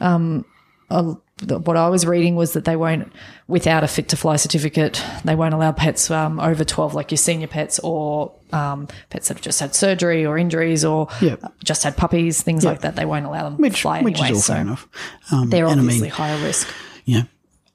um, 0.00 0.44
uh, 0.92 1.14
what 1.58 1.76
I 1.76 1.88
was 1.88 2.06
reading 2.06 2.36
was 2.36 2.52
that 2.52 2.64
they 2.64 2.76
won't, 2.76 3.12
without 3.48 3.82
a 3.82 3.88
fit 3.88 4.08
to 4.10 4.16
fly 4.16 4.36
certificate, 4.36 5.02
they 5.24 5.34
won't 5.34 5.54
allow 5.54 5.72
pets 5.72 6.10
um, 6.10 6.38
over 6.38 6.64
twelve, 6.64 6.94
like 6.94 7.10
your 7.10 7.18
senior 7.18 7.48
pets 7.48 7.80
or 7.82 8.32
um, 8.52 8.86
pets 9.10 9.28
that 9.28 9.38
have 9.38 9.42
just 9.42 9.58
had 9.58 9.74
surgery 9.74 10.24
or 10.24 10.38
injuries 10.38 10.84
or 10.84 11.08
Yep. 11.20 11.42
just 11.64 11.82
had 11.82 11.96
puppies, 11.96 12.42
things 12.42 12.64
like 12.64 12.82
that. 12.82 12.94
They 12.96 13.04
won't 13.06 13.26
allow 13.26 13.44
them 13.44 13.56
to 13.56 13.62
which, 13.62 13.82
fly 13.82 14.02
which 14.02 14.18
anyway. 14.20 14.30
is 14.30 14.36
all 14.36 14.42
so 14.42 14.52
fair 14.52 14.62
enough. 14.62 14.88
Um, 15.32 15.50
they're 15.50 15.66
and 15.66 15.80
I 15.80 15.82
obviously 15.82 16.02
mean, 16.02 16.10
higher 16.12 16.38
risk. 16.44 16.68
you 17.06 17.18
know, 17.20 17.24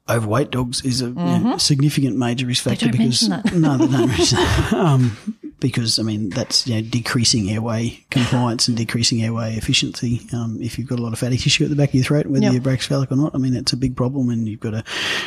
overweight 0.10 0.52
dogs 0.52 0.86
is 0.86 1.02
a 1.02 1.08
you 1.08 1.14
know, 1.14 1.58
significant 1.58 2.16
major 2.18 2.46
risk 2.46 2.64
factor 2.64 2.86
Mm-hmm. 2.88 3.30
don't 3.30 3.42
because 3.42 3.54
no, 3.54 3.78
they 3.78 3.88
don't. 3.88 4.74
Um, 4.74 5.18
because 5.60 5.98
I 6.00 6.04
mean 6.04 6.30
that's 6.30 6.68
you 6.68 6.76
know 6.76 6.82
decreasing 6.82 7.50
airway 7.50 8.04
compliance 8.10 8.68
and 8.68 8.78
decreasing 8.78 9.22
airway 9.24 9.56
efficiency. 9.56 10.22
Um, 10.34 10.60
if 10.62 10.78
you've 10.78 10.88
got 10.88 11.00
a 11.00 11.02
lot 11.02 11.14
of 11.14 11.20
fatty 11.20 11.38
tissue 11.38 11.64
at 11.64 11.70
the 11.70 11.76
back 11.76 11.90
of 11.90 11.96
your 11.96 12.04
throat, 12.04 12.28
whether 12.28 12.44
Yep. 12.46 12.54
you're 12.54 12.62
brachycephalic 12.62 13.12
or 13.12 13.16
not, 13.16 13.34
I 13.34 13.38
mean 13.38 13.54
that's 13.54 13.74
a 13.74 13.78
big 13.78 13.96
problem, 13.96 14.30
and 14.30 14.48
you've 14.48 14.60
got 14.60 14.74
a 14.74 14.84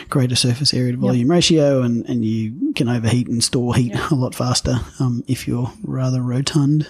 greater 0.09 0.37
surface 0.37 0.73
area 0.73 0.93
to 0.93 0.99
volume 0.99 1.31
ratio, 1.31 1.83
and, 1.83 2.05
and 2.09 2.25
you 2.25 2.73
can 2.75 2.89
overheat 2.89 3.29
and 3.29 3.43
store 3.43 3.75
heat 3.75 3.95
a 4.11 4.15
lot 4.15 4.35
faster 4.35 4.81
um, 4.99 5.25
if 5.27 5.49
you're 5.49 5.73
rather 5.83 6.23
rotund. 6.23 6.87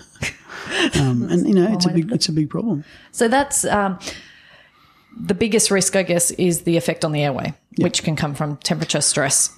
Um, 0.94 1.22
and 1.30 1.46
you 1.48 1.54
know 1.54 1.72
it's 1.72 1.86
a 1.86 1.90
big 1.90 2.12
it's 2.12 2.28
a 2.28 2.32
big 2.32 2.50
problem. 2.50 2.84
So 3.12 3.28
that's 3.28 3.64
um, 3.64 3.98
the 5.18 5.34
biggest 5.34 5.70
risk, 5.70 5.96
I 5.96 6.02
guess, 6.02 6.30
is 6.32 6.62
the 6.62 6.76
effect 6.76 7.04
on 7.04 7.12
the 7.12 7.22
airway, 7.22 7.54
which 7.78 8.02
can 8.02 8.16
come 8.16 8.34
from 8.34 8.56
temperature, 8.58 9.00
stress. 9.00 9.50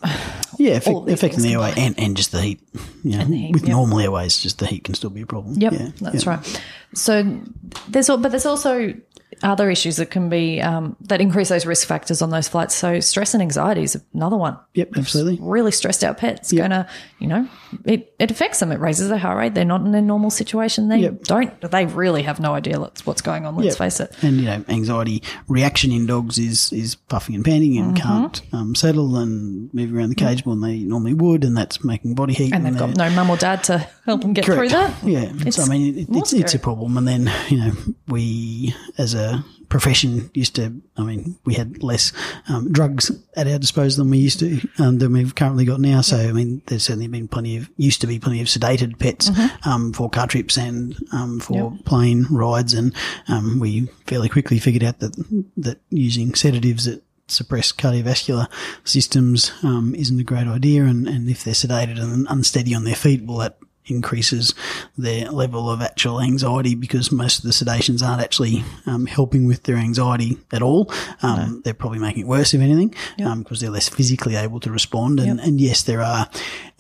Yeah, 0.59 0.75
affect, 0.75 0.95
all 0.95 1.01
of 1.01 1.07
these 1.07 1.15
affecting 1.15 1.43
the 1.43 1.53
airway 1.55 1.73
and, 1.77 1.99
and 1.99 2.17
just 2.17 2.31
the 2.31 2.41
heat. 2.41 2.61
You 3.03 3.19
know, 3.19 3.25
the 3.25 3.37
heat, 3.37 3.53
with 3.53 3.63
yep. 3.63 3.73
normal 3.73 3.99
airways, 4.01 4.39
just 4.39 4.59
the 4.59 4.67
heat 4.67 4.85
can 4.85 4.95
still 4.95 5.11
be 5.11 5.23
a 5.23 5.27
problem. 5.27 5.55
Yep, 5.59 5.73
Yeah, 5.73 5.89
that's 6.01 6.25
yeah. 6.25 6.31
right. 6.31 6.63
So 6.95 7.41
there's 7.89 8.09
but 8.09 8.23
there's 8.31 8.47
also 8.47 8.95
other 9.43 9.69
issues 9.71 9.97
that 9.97 10.09
can 10.09 10.29
be 10.29 10.61
um, 10.61 10.95
that 11.01 11.21
increase 11.21 11.49
those 11.49 11.67
risk 11.67 11.89
factors 11.89 12.23
on 12.23 12.31
those 12.31 12.47
flights. 12.47 12.77
So 12.77 13.01
stress 13.01 13.35
and 13.35 13.43
anxiety 13.43 13.83
is 13.83 14.01
another 14.15 14.37
one. 14.37 14.57
Yep, 14.75 14.91
absolutely. 14.99 15.39
Really 15.41 15.73
stressed 15.73 16.05
out 16.05 16.19
pets 16.19 16.53
going 16.53 16.71
to, 16.71 16.87
you 17.19 17.27
know, 17.27 17.49
it, 17.85 18.15
it 18.21 18.31
affects 18.31 18.61
them. 18.61 18.71
It 18.71 18.79
raises 18.79 19.09
their 19.09 19.19
heart 19.19 19.37
rate. 19.39 19.55
They're 19.55 19.65
not 19.65 19.81
in 19.81 19.91
their 19.91 20.01
normal 20.03 20.31
situation. 20.31 20.89
They 20.91 20.99
Yep. 20.99 21.23
don't. 21.25 21.61
They 21.61 21.87
really 21.87 22.23
have 22.23 22.39
no 22.39 22.55
idea 22.55 22.79
what's 22.79 23.05
what's 23.05 23.21
going 23.21 23.45
on. 23.45 23.57
Let's 23.57 23.69
Yep. 23.71 23.79
face 23.79 23.99
it. 24.01 24.15
And 24.23 24.37
you 24.37 24.45
know, 24.45 24.65
anxiety 24.69 25.25
reaction 25.49 25.91
in 25.91 26.07
dogs 26.07 26.39
is 26.39 26.73
is 26.73 26.95
puffing 26.95 27.35
and 27.35 27.45
panting 27.45 27.79
and 27.79 27.97
Mm-hmm. 27.97 28.07
can't 28.09 28.43
um, 28.53 28.75
settle 28.77 29.17
and 29.17 29.75
move 29.75 29.93
around 29.93 30.11
the 30.11 30.15
cage 30.15 30.47
more 30.47 30.55
than 30.55 30.63
they 30.63 30.79
normally 30.85 31.15
would, 31.15 31.43
and 31.43 31.57
that's 31.57 31.83
making 31.83 32.15
body 32.15 32.33
heat. 32.35 32.53
And 32.55 32.65
they've 32.65 32.77
got 32.79 32.97
no 32.97 33.11
mum 33.11 33.29
or 33.31 33.37
dad 33.39 33.65
to 33.65 33.79
help 34.07 34.21
them 34.21 34.35
get 34.35 34.45
through 34.45 34.69
that. 34.69 34.95
Yeah, 35.05 35.33
It's 35.47 35.57
so 35.57 35.63
I 35.65 35.69
mean, 35.69 35.99
it, 35.99 36.07
it's 36.11 36.33
it's 36.33 36.55
a 36.55 36.59
scary. 36.59 36.63
Problem. 36.83 36.99
And 36.99 37.09
then 37.09 37.33
you 37.49 37.59
know, 37.59 37.73
we 38.09 38.75
as 38.99 39.15
a 39.15 39.45
profession 39.69 40.31
used 40.35 40.55
to. 40.57 40.81
I 40.97 41.03
mean, 41.03 41.37
we 41.45 41.55
had 41.55 41.83
less 41.83 42.13
um, 42.49 42.71
drugs 42.73 43.11
at 43.37 43.47
our 43.49 43.59
disposal 43.59 44.05
than 44.05 44.11
we 44.11 44.19
used 44.19 44.41
to, 44.41 44.61
um, 44.79 44.99
than 44.99 45.13
we've 45.13 45.35
currently 45.35 45.65
got 45.65 45.81
now. 45.81 46.01
So 46.03 46.17
I 46.17 46.33
mean, 46.33 46.63
there's 46.67 46.85
certainly 46.85 47.09
been 47.09 47.29
plenty 47.29 47.57
of 47.57 47.71
used 47.77 48.01
to 48.03 48.07
be 48.07 48.19
plenty 48.19 48.41
of 48.41 48.49
sedated 48.49 48.99
pets 48.99 49.31
Mm-hmm. 49.33 49.69
um, 49.69 49.93
for 49.93 50.11
car 50.11 50.27
trips 50.27 50.57
and 50.57 50.97
um, 51.13 51.39
for 51.41 51.77
plane 51.85 52.27
rides, 52.31 52.75
and 52.75 52.95
um, 53.29 53.61
we 53.61 53.87
fairly 54.07 54.29
quickly 54.29 54.59
figured 54.59 54.83
out 54.83 54.99
that 54.99 55.15
that 55.57 55.79
using 55.91 56.35
sedatives 56.35 56.85
that 56.85 57.03
suppress 57.29 57.73
cardiovascular 57.73 58.47
systems 58.85 59.53
um, 59.63 59.95
isn't 59.95 60.21
a 60.21 60.25
great 60.25 60.47
idea, 60.47 60.85
and, 60.85 61.07
and 61.09 61.31
if 61.31 61.45
they're 61.45 61.55
sedated 61.55 62.01
and 62.01 62.27
unsteady 62.29 62.75
on 62.75 62.85
their 62.85 62.97
feet, 62.97 63.23
well, 63.25 63.39
that 63.39 63.59
increases 63.87 64.55
their 64.97 65.31
level 65.31 65.71
of 65.71 65.83
actual 65.83 66.21
anxiety 66.21 66.75
because 66.75 67.11
most 67.11 67.39
of 67.39 67.45
the 67.45 67.51
sedations 67.51 68.03
aren't 68.03 68.23
actually 68.23 68.63
um, 68.87 69.07
helping 69.07 69.47
with 69.47 69.65
their 69.65 69.77
anxiety 69.77 70.39
at 70.53 70.63
all. 70.63 70.91
Um, 71.23 71.63
They're 71.65 71.75
probably 71.75 71.99
making 71.99 72.23
it 72.23 72.27
worse, 72.27 72.55
if 72.55 72.61
anything, 72.61 72.95
because 73.17 73.61
they're 73.61 73.71
less 73.71 73.89
physically 73.89 74.37
able 74.37 74.61
to 74.61 74.71
respond. 74.71 75.21
And, 75.21 75.41
and 75.41 75.61
yes, 75.61 75.83
there 75.83 76.01
are 76.01 76.29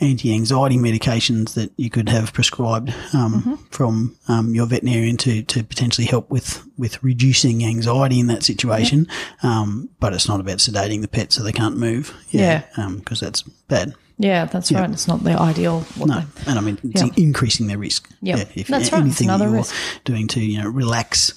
anti-anxiety 0.00 0.76
medications 0.76 1.54
that 1.54 1.72
you 1.76 1.90
could 1.90 2.08
have 2.08 2.32
prescribed 2.32 2.94
um, 3.12 3.58
from 3.70 4.16
um, 4.28 4.54
your 4.54 4.66
veterinarian 4.66 5.16
to, 5.18 5.42
to 5.42 5.62
potentially 5.62 6.06
help 6.06 6.30
with, 6.30 6.64
with 6.78 7.02
reducing 7.02 7.64
anxiety 7.64 8.20
in 8.20 8.28
that 8.28 8.42
situation. 8.42 9.06
Um, 9.42 9.88
but 10.00 10.12
it's 10.12 10.28
not 10.28 10.40
about 10.40 10.58
sedating 10.58 11.00
the 11.02 11.08
pet 11.08 11.32
so 11.32 11.42
they 11.42 11.52
can't 11.52 11.76
move. 11.76 12.14
Yeah. 12.30 12.64
Because 12.96 13.20
that's 13.20 13.42
bad. 13.42 13.94
Yeah, 14.18 14.44
that's 14.44 14.70
right. 14.70 14.88
It's 14.90 15.08
not 15.08 15.24
the 15.24 15.32
ideal. 15.32 15.84
No, 15.96 16.22
and 16.46 16.58
I 16.58 16.62
mean 16.62 16.78
it's 16.84 17.02
Yeah. 17.02 17.08
increasing 17.16 17.66
their 17.66 17.78
risk. 17.78 18.08
Yep. 18.22 18.50
if 18.54 18.66
That's 18.68 18.92
right. 18.92 19.00
It's 19.06 19.20
anything 19.20 19.26
that 19.28 19.40
you're 19.40 19.50
risk. 19.50 19.74
doing 20.04 20.28
to 20.28 20.40
you 20.40 20.62
know 20.62 20.68
relax 20.68 21.32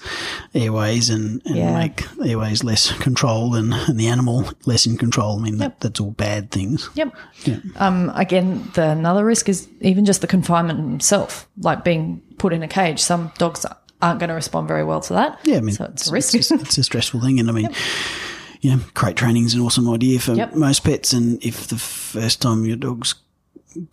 airways 0.54 1.10
and, 1.10 1.42
and 1.46 1.56
Yeah. 1.56 1.78
make 1.78 2.06
airways 2.24 2.64
less 2.64 2.92
controlled 3.00 3.56
and, 3.56 3.74
and 3.74 4.00
the 4.00 4.08
animal 4.08 4.46
less 4.66 4.86
in 4.86 4.98
control. 4.98 5.40
I 5.40 5.42
mean 5.42 5.58
that, 5.58 5.80
that's 5.80 6.00
all 6.00 6.12
bad 6.12 6.52
things. 6.52 6.90
Yep. 6.96 7.14
Yeah. 7.46 7.58
Um, 7.78 8.12
again, 8.16 8.70
the 8.76 8.90
another 8.90 9.26
risk 9.26 9.50
is 9.50 9.68
even 9.82 10.06
just 10.06 10.22
the 10.22 10.28
confinement 10.28 10.96
itself, 10.96 11.48
like 11.62 11.84
being 11.84 12.22
put 12.38 12.54
in 12.54 12.62
a 12.64 12.68
cage. 12.68 13.00
Some 13.00 13.32
dogs 13.38 13.66
aren't 14.02 14.20
going 14.20 14.28
to 14.30 14.36
respond 14.36 14.68
very 14.68 14.84
well 14.84 15.00
to 15.02 15.14
that. 15.14 15.40
Yeah, 15.46 15.58
I 15.58 15.62
mean, 15.62 15.74
so 15.76 15.86
it's 15.86 16.10
a 16.10 16.12
risk. 16.12 16.36
It's, 16.36 16.52
it's 16.52 16.78
a 16.78 16.84
stressful 16.84 17.22
thing, 17.22 17.40
and 17.40 17.50
I 17.50 17.54
mean, 17.54 17.70
you 18.66 18.76
know, 18.76 18.82
crate 18.96 19.16
training 19.16 19.46
is 19.46 19.54
an 19.54 19.62
awesome 19.62 19.88
idea 19.90 20.20
for 20.20 20.34
Yep. 20.34 20.56
most 20.56 20.84
pets. 20.84 21.14
And 21.14 21.44
if 21.44 21.68
the 21.68 21.78
first 21.78 22.42
time 22.42 22.66
your 22.66 22.78
dog's 22.78 23.16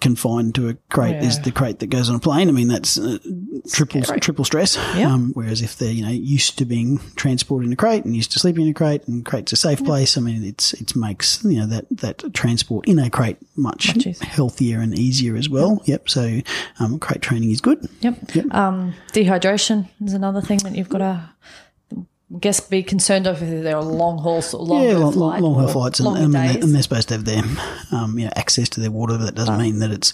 confined 0.00 0.54
to 0.54 0.68
a 0.68 0.74
crate 0.90 1.20
is 1.24 1.40
the 1.40 1.50
crate 1.50 1.80
that 1.80 1.88
goes 1.88 2.08
on 2.08 2.14
a 2.14 2.18
plane, 2.20 2.48
I 2.48 2.52
mean, 2.52 2.68
that's 2.68 2.96
uh, 2.98 3.18
triple 3.72 4.02
Scary. 4.04 4.20
triple 4.20 4.44
stress. 4.44 4.76
Yeah. 4.96 5.12
Um, 5.12 5.32
whereas 5.34 5.60
if 5.60 5.76
they're 5.76 5.92
you 5.92 6.04
know 6.04 6.10
used 6.12 6.56
to 6.58 6.64
being 6.64 7.00
transported 7.16 7.66
in 7.66 7.72
a 7.72 7.76
crate 7.76 8.04
and 8.04 8.14
used 8.14 8.30
to 8.32 8.38
sleeping 8.38 8.62
in 8.64 8.70
a 8.70 8.74
crate, 8.74 9.06
and 9.08 9.24
crate's 9.24 9.52
a 9.52 9.56
safe 9.56 9.82
place, 9.84 10.16
I 10.16 10.20
mean, 10.20 10.44
it's 10.44 10.72
it 10.74 10.94
makes 10.94 11.42
you 11.44 11.58
know 11.60 11.66
that 11.66 11.86
that 11.90 12.32
transport 12.32 12.86
in 12.88 12.98
a 13.00 13.10
crate 13.10 13.38
much, 13.56 13.94
Much 13.96 14.18
healthier 14.20 14.78
and 14.80 14.96
easier 14.96 15.34
as 15.36 15.48
well. 15.48 15.82
Yep. 15.84 16.08
So 16.08 16.40
um, 16.78 16.98
crate 17.00 17.20
training 17.22 17.50
is 17.50 17.60
good. 17.60 17.88
Yep. 18.00 18.34
Yep. 18.34 18.54
Um, 18.54 18.94
dehydration 19.12 19.88
is 20.04 20.14
another 20.14 20.40
thing 20.40 20.58
that 20.58 20.76
you've 20.76 20.88
got 20.88 20.98
to, 20.98 21.28
guess, 22.38 22.60
be 22.60 22.82
concerned 22.82 23.26
over 23.26 23.44
if 23.44 23.62
they're 23.62 23.80
long 23.80 24.18
haul, 24.18 24.42
long 24.52 24.82
yeah, 24.82 24.92
haul 24.92 25.00
long, 25.00 25.12
flight 25.12 25.42
long 25.42 25.54
haul 25.54 25.68
flights, 25.68 26.00
and, 26.00 26.16
and, 26.16 26.34
they're, 26.34 26.62
and 26.62 26.74
they're 26.74 26.82
supposed 26.82 27.08
to 27.08 27.14
have 27.14 27.24
their 27.24 27.42
um, 27.92 28.18
you 28.18 28.26
know, 28.26 28.32
access 28.36 28.68
to 28.70 28.80
their 28.80 28.90
water. 28.90 29.18
But 29.18 29.26
that 29.26 29.34
doesn't 29.34 29.58
mean 29.58 29.78
that 29.80 29.90
it's 29.90 30.12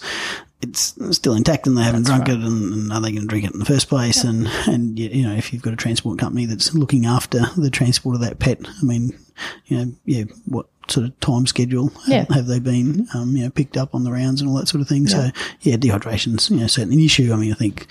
it's 0.61 0.95
still 1.11 1.35
intact 1.35 1.67
and 1.67 1.77
they 1.77 1.83
haven't 1.83 2.05
drunk 2.05 2.27
it. 2.27 2.35
And, 2.35 2.73
and 2.73 2.93
are 2.93 2.99
they 2.99 3.11
going 3.11 3.21
to 3.21 3.27
drink 3.27 3.45
it 3.45 3.53
in 3.53 3.59
the 3.59 3.65
first 3.65 3.87
place? 3.87 4.23
And 4.23 4.47
and 4.67 4.99
you 4.99 5.09
you 5.09 5.23
know, 5.27 5.33
if 5.33 5.53
you've 5.53 5.61
got 5.61 5.73
a 5.73 5.77
transport 5.77 6.19
company 6.19 6.45
that's 6.45 6.73
looking 6.73 7.05
after 7.05 7.41
the 7.57 7.69
transport 7.69 8.15
of 8.15 8.21
that 8.21 8.39
pet, 8.39 8.59
I 8.67 8.83
mean, 8.83 9.17
you 9.65 9.77
know, 9.77 9.91
yeah, 10.05 10.23
what 10.45 10.67
sort 10.89 11.05
of 11.05 11.19
time 11.19 11.45
schedule 11.45 11.91
Yeah. 12.07 12.25
have, 12.29 12.47
they 12.47 12.59
been, 12.59 13.07
um, 13.13 13.35
you 13.35 13.43
know, 13.43 13.49
picked 13.49 13.77
up 13.77 13.93
on 13.95 14.03
the 14.03 14.11
rounds 14.11 14.41
and 14.41 14.49
all 14.49 14.57
that 14.57 14.67
sort 14.67 14.81
of 14.81 14.87
thing? 14.87 15.07
So 15.07 15.29
yeah, 15.61 15.75
dehydration's 15.75 16.49
you 16.49 16.57
know 16.57 16.67
certainly 16.67 16.97
an 16.97 17.03
issue. 17.03 17.31
I 17.33 17.35
mean, 17.35 17.51
I 17.51 17.55
think 17.55 17.87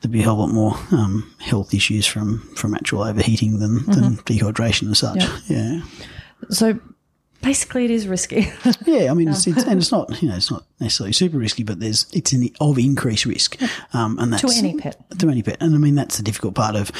there'd 0.00 0.12
be 0.12 0.20
a 0.22 0.24
whole 0.24 0.38
lot 0.38 0.50
more 0.50 0.74
um, 0.92 1.32
health 1.40 1.74
issues 1.74 2.06
from 2.06 2.40
from 2.56 2.74
actual 2.74 3.02
overheating 3.02 3.58
than, 3.58 3.84
than 3.86 4.16
dehydration 4.18 4.90
as 4.90 4.98
such. 4.98 5.18
Mm-hmm. 5.20 5.52
Yeah. 5.52 5.72
yeah. 5.74 5.82
so 6.50 6.78
basically, 7.42 7.84
it 7.84 7.90
is 7.90 8.08
risky. 8.08 8.50
Yeah, 8.86 9.10
I 9.10 9.14
mean, 9.14 9.28
it's, 9.28 9.46
it's, 9.46 9.64
and 9.64 9.78
it's 9.80 9.92
not 9.92 10.22
you 10.22 10.28
know 10.28 10.36
it's 10.36 10.50
not 10.50 10.64
necessarily 10.80 11.12
super 11.12 11.38
risky, 11.38 11.62
but 11.62 11.80
there's 11.80 12.06
it's 12.12 12.32
in 12.32 12.50
of 12.60 12.78
increased 12.78 13.26
risk, 13.26 13.60
um, 13.94 14.18
and 14.18 14.32
that's 14.32 14.42
to 14.42 14.58
any 14.58 14.76
pet. 14.78 14.96
to 15.18 15.28
any 15.28 15.42
pet, 15.42 15.56
and 15.60 15.74
I 15.74 15.78
mean 15.78 15.94
that's 15.94 16.16
the 16.16 16.22
difficult 16.22 16.54
part 16.54 16.74
of 16.76 16.90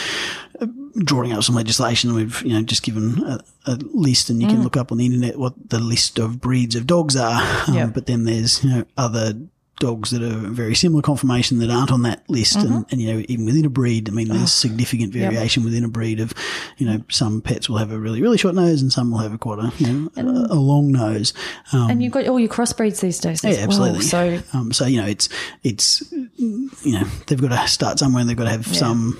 uh, 0.60 0.66
drawing 0.98 1.32
up 1.32 1.42
some 1.42 1.54
legislation. 1.54 2.14
We've 2.14 2.40
you 2.42 2.52
know 2.54 2.62
just 2.62 2.82
given 2.82 3.22
a, 3.24 3.40
a 3.66 3.78
list, 3.92 4.30
and 4.30 4.40
you 4.40 4.48
Mm. 4.48 4.50
can 4.52 4.62
look 4.62 4.76
up 4.76 4.92
on 4.92 4.98
the 4.98 5.06
internet 5.06 5.38
what 5.38 5.54
the 5.70 5.78
list 5.78 6.18
of 6.18 6.40
breeds 6.40 6.76
of 6.76 6.86
dogs 6.86 7.16
are, 7.16 7.40
um, 7.68 7.74
Yeah. 7.74 7.86
but 7.86 8.06
then 8.06 8.24
there's 8.24 8.62
you 8.64 8.70
know 8.70 8.84
other 8.96 9.34
dogs 9.82 10.10
that 10.12 10.22
are 10.22 10.38
very 10.62 10.74
similar 10.74 11.02
conformation 11.02 11.58
that 11.58 11.70
aren't 11.70 11.90
on 11.90 12.02
that 12.02 12.22
list 12.28 12.56
Mm-hmm. 12.58 12.72
and, 12.74 12.86
and 12.90 13.00
you 13.02 13.12
know 13.12 13.24
even 13.28 13.44
within 13.44 13.64
a 13.64 13.70
breed 13.70 14.08
I 14.08 14.12
mean 14.12 14.30
Oh. 14.30 14.34
there's 14.34 14.52
significant 14.52 15.12
variation 15.12 15.64
within 15.64 15.84
a 15.84 15.88
breed 15.88 16.20
of 16.20 16.32
you 16.78 16.86
know 16.86 17.02
some 17.10 17.40
pets 17.42 17.68
will 17.68 17.78
have 17.78 17.90
a 17.92 17.98
really 17.98 18.22
really 18.22 18.38
short 18.38 18.54
nose 18.54 18.80
and 18.82 18.92
some 18.92 19.10
will 19.10 19.18
have 19.18 19.34
a 19.34 19.38
quite 19.38 19.58
a 19.58 19.72
you 19.78 19.92
know 19.92 20.10
a, 20.16 20.54
a 20.54 20.60
long 20.70 20.92
nose 20.92 21.32
um, 21.72 21.90
and 21.90 22.02
you've 22.02 22.12
got 22.12 22.26
all 22.28 22.38
your 22.40 22.48
crossbreeds 22.48 23.00
these 23.00 23.18
days 23.18 23.44
as 23.44 23.56
yeah, 23.56 23.66
well. 23.66 23.84
absolutely. 23.84 24.02
So 24.02 24.40
um, 24.52 24.72
so 24.72 24.86
you 24.86 25.00
know, 25.00 25.06
it's 25.08 25.28
it's 25.62 26.02
you 26.38 26.70
know 26.92 27.04
they've 27.26 27.40
got 27.40 27.48
to 27.50 27.68
start 27.68 27.98
somewhere. 27.98 28.20
and 28.20 28.30
They've 28.30 28.36
got 28.36 28.44
to 28.44 28.50
have 28.50 28.66
some 28.66 29.18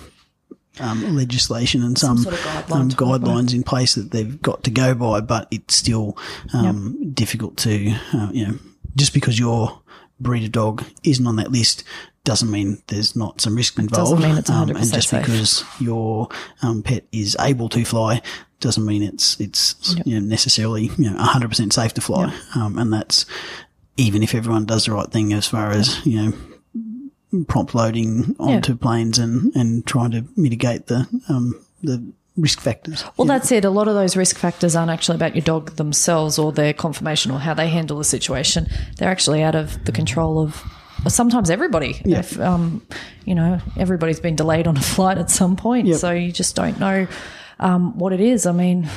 um, 0.80 1.16
legislation 1.16 1.82
and 1.82 1.98
some, 1.98 2.18
sort 2.18 2.34
of 2.34 2.40
guideline 2.40 2.72
um, 2.72 2.88
to 2.88 2.96
go 2.96 3.06
by. 3.06 3.18
guidelines 3.18 3.54
in 3.54 3.62
place 3.62 3.94
that 3.94 4.10
they've 4.10 4.40
got 4.40 4.64
to 4.64 4.70
go 4.70 4.94
by. 4.94 5.20
But 5.20 5.48
it's 5.50 5.74
still 5.76 6.16
um, 6.54 7.12
difficult 7.12 7.56
to 7.58 7.92
uh, 8.14 8.30
you 8.32 8.46
know 8.46 8.54
just 8.96 9.12
because 9.14 9.38
your 9.38 9.81
breed 10.22 10.44
of 10.44 10.52
dog 10.52 10.84
isn't 11.04 11.26
on 11.26 11.36
that 11.36 11.52
list. 11.52 11.84
Doesn't 12.24 12.50
mean 12.50 12.80
there's 12.86 13.16
not 13.16 13.40
some 13.40 13.56
risk 13.56 13.78
involved. 13.78 14.12
Doesn't 14.12 14.28
mean 14.28 14.38
it's 14.38 14.50
um, 14.50 14.68
100% 14.68 14.76
and 14.76 14.92
just 14.92 15.08
safe. 15.08 15.24
because 15.24 15.64
your 15.80 16.28
um, 16.62 16.82
pet 16.82 17.04
is 17.10 17.36
able 17.40 17.68
to 17.70 17.84
fly 17.84 18.22
doesn't 18.60 18.86
mean 18.86 19.02
it's 19.02 19.40
it's 19.40 19.96
you 20.06 20.20
know, 20.20 20.26
necessarily 20.26 20.84
you 20.96 21.10
know 21.10 21.16
100% 21.16 21.72
safe 21.72 21.94
to 21.94 22.00
fly. 22.00 22.32
Um, 22.54 22.78
and 22.78 22.92
that's 22.92 23.26
even 23.96 24.22
if 24.22 24.34
everyone 24.34 24.64
does 24.64 24.86
the 24.86 24.92
right 24.92 25.10
thing 25.10 25.32
as 25.32 25.46
far 25.46 25.70
as 25.70 26.04
you 26.06 26.22
know 26.22 27.44
prompt 27.48 27.74
loading 27.74 28.36
onto 28.38 28.76
planes 28.76 29.18
and 29.18 29.54
and 29.56 29.86
trying 29.86 30.12
to 30.12 30.24
mitigate 30.36 30.86
the 30.86 31.08
um, 31.28 31.64
the 31.82 32.12
risk 32.36 32.60
factors. 32.60 33.04
Well, 33.16 33.26
that's 33.26 33.52
it. 33.52 33.64
A 33.64 33.70
lot 33.70 33.88
of 33.88 33.94
those 33.94 34.16
risk 34.16 34.36
factors 34.36 34.74
aren't 34.74 34.90
actually 34.90 35.16
about 35.16 35.34
your 35.36 35.42
dog 35.44 35.76
themselves 35.76 36.38
or 36.38 36.52
their 36.52 36.72
conformation 36.72 37.30
or 37.30 37.38
how 37.38 37.54
they 37.54 37.68
handle 37.68 37.98
the 37.98 38.04
situation. 38.04 38.66
They're 38.96 39.10
actually 39.10 39.42
out 39.42 39.54
of 39.54 39.84
the 39.84 39.92
control 39.92 40.38
of 40.40 40.62
sometimes 41.08 41.50
everybody. 41.50 42.00
If 42.04 42.38
um, 42.40 42.86
you 43.24 43.34
know, 43.34 43.58
everybody's 43.76 44.20
been 44.20 44.36
delayed 44.36 44.66
on 44.66 44.76
a 44.76 44.80
flight 44.94 45.18
at 45.18 45.30
some 45.30 45.56
point, 45.56 45.86
Yep. 45.88 45.98
so 45.98 46.10
you 46.12 46.32
just 46.32 46.56
don't 46.56 46.78
know. 46.80 47.06
Um, 47.60 47.96
what 47.98 48.12
it 48.12 48.20
is, 48.20 48.46
I 48.46 48.52
mean, 48.52 48.88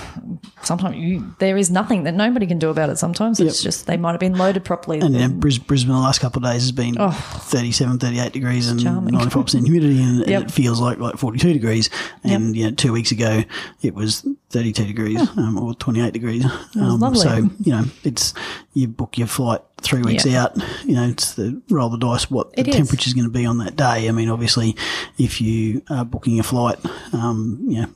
sometimes 0.63 0.96
you, 0.98 1.36
there 1.39 1.58
is 1.58 1.70
nothing 1.70 2.04
that 2.04 2.13
nobody 2.13 2.48
can 2.48 2.58
do 2.60 2.70
about 2.70 2.89
it. 2.89 2.98
Sometimes 2.98 3.39
it's 3.39 3.60
Yep. 3.62 3.63
just 3.63 3.88
they 3.88 3.98
might 3.98 4.12
have 4.12 4.20
been 4.20 4.38
loaded 4.38 4.63
properly. 4.65 5.00
And 5.00 5.13
know, 5.13 5.30
Brisbane 5.30 5.88
the 5.88 5.94
last 6.00 6.20
couple 6.20 6.44
of 6.46 6.52
days 6.52 6.62
has 6.63 6.72
been 6.72 6.96
37, 6.96 8.00
38 8.00 8.34
degrees 8.34 8.70
and 8.70 8.80
Oh. 8.80 8.84
charming. 8.84 9.13
95% 9.13 9.65
humidity 9.65 10.02
and, 10.02 10.22
and 10.22 10.44
it 10.46 10.52
feels 10.52 10.80
like 10.80 10.98
like 11.00 11.18
42 11.18 11.54
degrees. 11.54 11.89
And, 12.24 12.56
you 12.56 12.65
know, 12.65 12.72
two 12.72 12.91
weeks 12.91 13.12
ago 13.12 13.44
it 13.82 13.94
was 13.94 14.28
32 14.50 14.86
degrees 14.86 15.22
um, 15.38 15.60
or 15.60 15.74
28 15.76 16.12
degrees. 16.13 16.46
Um, 16.76 17.00
lovely. 17.00 17.20
So, 17.20 17.36
you 17.62 17.72
know, 17.72 17.84
it's, 18.04 18.34
you 18.74 18.88
book 18.88 19.18
your 19.18 19.28
flight 19.28 19.62
three 19.82 20.02
weeks 20.02 20.26
Yeah. 20.26 20.44
out, 20.46 20.58
you 20.86 20.96
know, 20.96 21.08
it's 21.08 21.34
the 21.36 21.62
roll 21.70 21.89
the 21.89 21.98
dice 21.98 22.32
what 22.32 22.54
the 22.54 22.62
It 22.62 22.72
temperature 22.74 23.08
is 23.08 23.13
going 23.13 23.26
to 23.26 23.32
be 23.32 23.46
on 23.46 23.58
that 23.60 23.76
day. 23.76 24.08
I 24.08 24.12
mean, 24.12 24.30
obviously 24.30 24.76
if 25.18 25.39
you 25.41 25.82
are 25.89 26.04
booking 26.06 26.39
a 26.39 26.44
flight, 26.44 26.78
um, 27.13 27.60
you 27.68 27.82
know, 27.82 27.88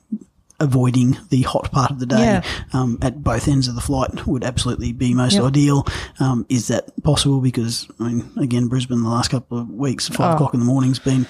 avoiding 0.60 1.18
the 1.30 1.42
hot 1.44 1.72
part 1.72 1.92
of 1.92 2.00
the 2.00 2.06
day 2.06 2.20
Yeah. 2.20 2.42
um, 2.74 2.98
at 3.02 3.24
both 3.24 3.48
ends 3.48 3.68
of 3.68 3.76
the 3.76 3.82
flight 3.82 4.28
would 4.28 4.44
absolutely 4.44 4.92
be 4.92 5.14
most 5.14 5.34
Yep. 5.36 5.44
ideal. 5.44 5.88
Um, 6.20 6.46
is 6.50 6.68
that 6.68 6.92
possible? 7.04 7.40
Because 7.42 7.88
I 8.00 8.04
mean, 8.10 8.30
again, 8.38 8.68
Brisbane 8.68 9.02
the 9.04 9.10
last 9.10 9.30
couple 9.30 9.58
of 9.60 9.70
weeks, 9.70 10.08
five 10.08 10.32
Oh. 10.32 10.36
o'clock 10.36 10.54
in 10.54 10.60
the 10.60 10.66
morning's 10.66 11.00
been 11.00 11.26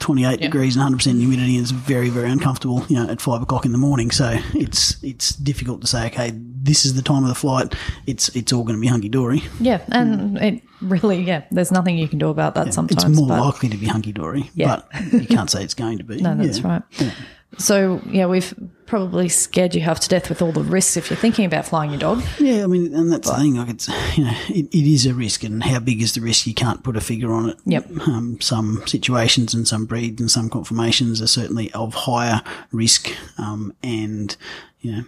28 0.00 0.40
degrees 0.40 0.74
and 0.76 0.80
100 0.82 0.96
percent 0.98 1.18
humidity. 1.18 1.56
and 1.56 1.62
It's 1.62 1.70
very 1.70 2.10
very 2.10 2.30
uncomfortable. 2.30 2.84
You 2.88 2.96
know, 3.02 3.08
at 3.10 3.20
five 3.22 3.40
o'clock 3.42 3.64
in 3.64 3.72
the 3.72 3.78
morning, 3.78 4.10
so 4.10 4.38
it's 4.54 4.96
it's 5.02 5.34
difficult 5.36 5.80
to 5.80 5.86
say. 5.86 6.06
Okay, 6.06 6.32
this 6.34 6.84
is 6.84 6.94
the 6.94 7.02
time 7.02 7.22
of 7.22 7.28
the 7.28 7.34
flight. 7.34 7.74
It's 8.06 8.28
it's 8.30 8.52
all 8.52 8.64
going 8.64 8.76
to 8.76 8.80
be 8.80 8.86
hunky 8.88 9.08
dory. 9.08 9.42
Yeah, 9.60 9.80
and 9.90 10.36
it 10.38 10.62
really, 10.82 11.22
yeah, 11.22 11.44
there's 11.50 11.70
nothing 11.72 11.96
you 11.96 12.08
can 12.08 12.18
do 12.18 12.28
about 12.28 12.54
that 12.56 12.74
sometimes. 12.74 13.04
It's 13.04 13.16
more 13.16 13.28
but- 13.28 13.40
likely 13.40 13.68
to 13.70 13.76
be 13.78 13.86
hunky 13.86 14.12
dory, 14.12 14.50
Yeah. 14.54 14.80
but 14.92 15.12
you 15.12 15.26
can't 15.26 15.48
say 15.48 15.64
it's 15.64 15.74
going 15.74 15.98
to 15.98 16.04
be. 16.04 16.16
No, 16.20 16.34
that's 16.36 16.58
Yeah. 16.58 16.68
right. 17.00 17.12
So, 17.58 18.00
yeah, 18.06 18.26
we've 18.26 18.54
probably 18.86 19.28
scared 19.28 19.74
you 19.74 19.80
half 19.80 20.00
to 20.00 20.08
death 20.08 20.28
with 20.28 20.42
all 20.42 20.52
the 20.52 20.62
risks 20.62 20.96
if 20.96 21.10
you're 21.10 21.16
thinking 21.16 21.44
about 21.44 21.66
flying 21.66 21.90
your 21.90 21.98
dog. 21.98 22.22
Yeah, 22.38 22.64
I 22.64 22.66
mean, 22.66 22.94
and 22.94 23.10
that's 23.10 23.28
the 23.30 23.36
thing. 23.36 23.54
Like, 23.54 23.70
it's 23.70 23.88
you 24.16 24.24
know, 24.24 24.36
it, 24.48 24.66
it 24.66 24.92
is 24.92 25.06
a 25.06 25.14
risk, 25.14 25.42
and 25.44 25.62
how 25.62 25.80
big 25.80 26.02
is 26.02 26.14
the 26.14 26.20
risk? 26.20 26.46
You 26.46 26.54
can't 26.54 26.82
put 26.82 26.96
a 26.96 27.00
figure 27.00 27.32
on 27.32 27.50
it. 27.50 27.58
Yep. 27.64 27.90
Um, 28.06 28.40
some 28.40 28.82
situations 28.86 29.54
and 29.54 29.66
some 29.66 29.86
breeds 29.86 30.20
and 30.20 30.30
some 30.30 30.50
conformations 30.50 31.22
are 31.22 31.26
certainly 31.26 31.72
of 31.72 31.94
higher 31.94 32.42
risk, 32.72 33.10
um, 33.38 33.74
and 33.82 34.36
you 34.80 34.92
know. 34.92 35.04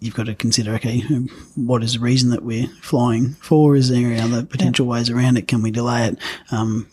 You've 0.00 0.14
got 0.14 0.26
to 0.26 0.34
consider, 0.34 0.72
okay, 0.74 1.02
what 1.54 1.84
is 1.84 1.92
the 1.92 2.00
reason 2.00 2.30
that 2.30 2.42
we're 2.42 2.66
flying 2.80 3.34
for? 3.34 3.76
Is 3.76 3.90
there 3.90 4.06
any 4.06 4.18
other 4.18 4.42
potential 4.44 4.86
ways 4.86 5.10
around 5.10 5.36
it? 5.36 5.46
Can 5.46 5.62
we 5.62 5.70
delay 5.70 6.06
it? 6.06 6.18
Um, 6.50 6.88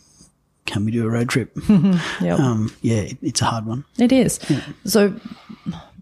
can 0.65 0.85
we 0.85 0.91
do 0.91 1.05
a 1.05 1.09
road 1.09 1.29
trip? 1.29 1.55
Yep. 1.69 2.39
um, 2.39 2.73
yeah, 2.81 2.97
it, 2.97 3.17
it's 3.21 3.41
a 3.41 3.45
hard 3.45 3.65
one. 3.65 3.85
It 3.97 4.11
is. 4.11 4.39
So 4.85 5.13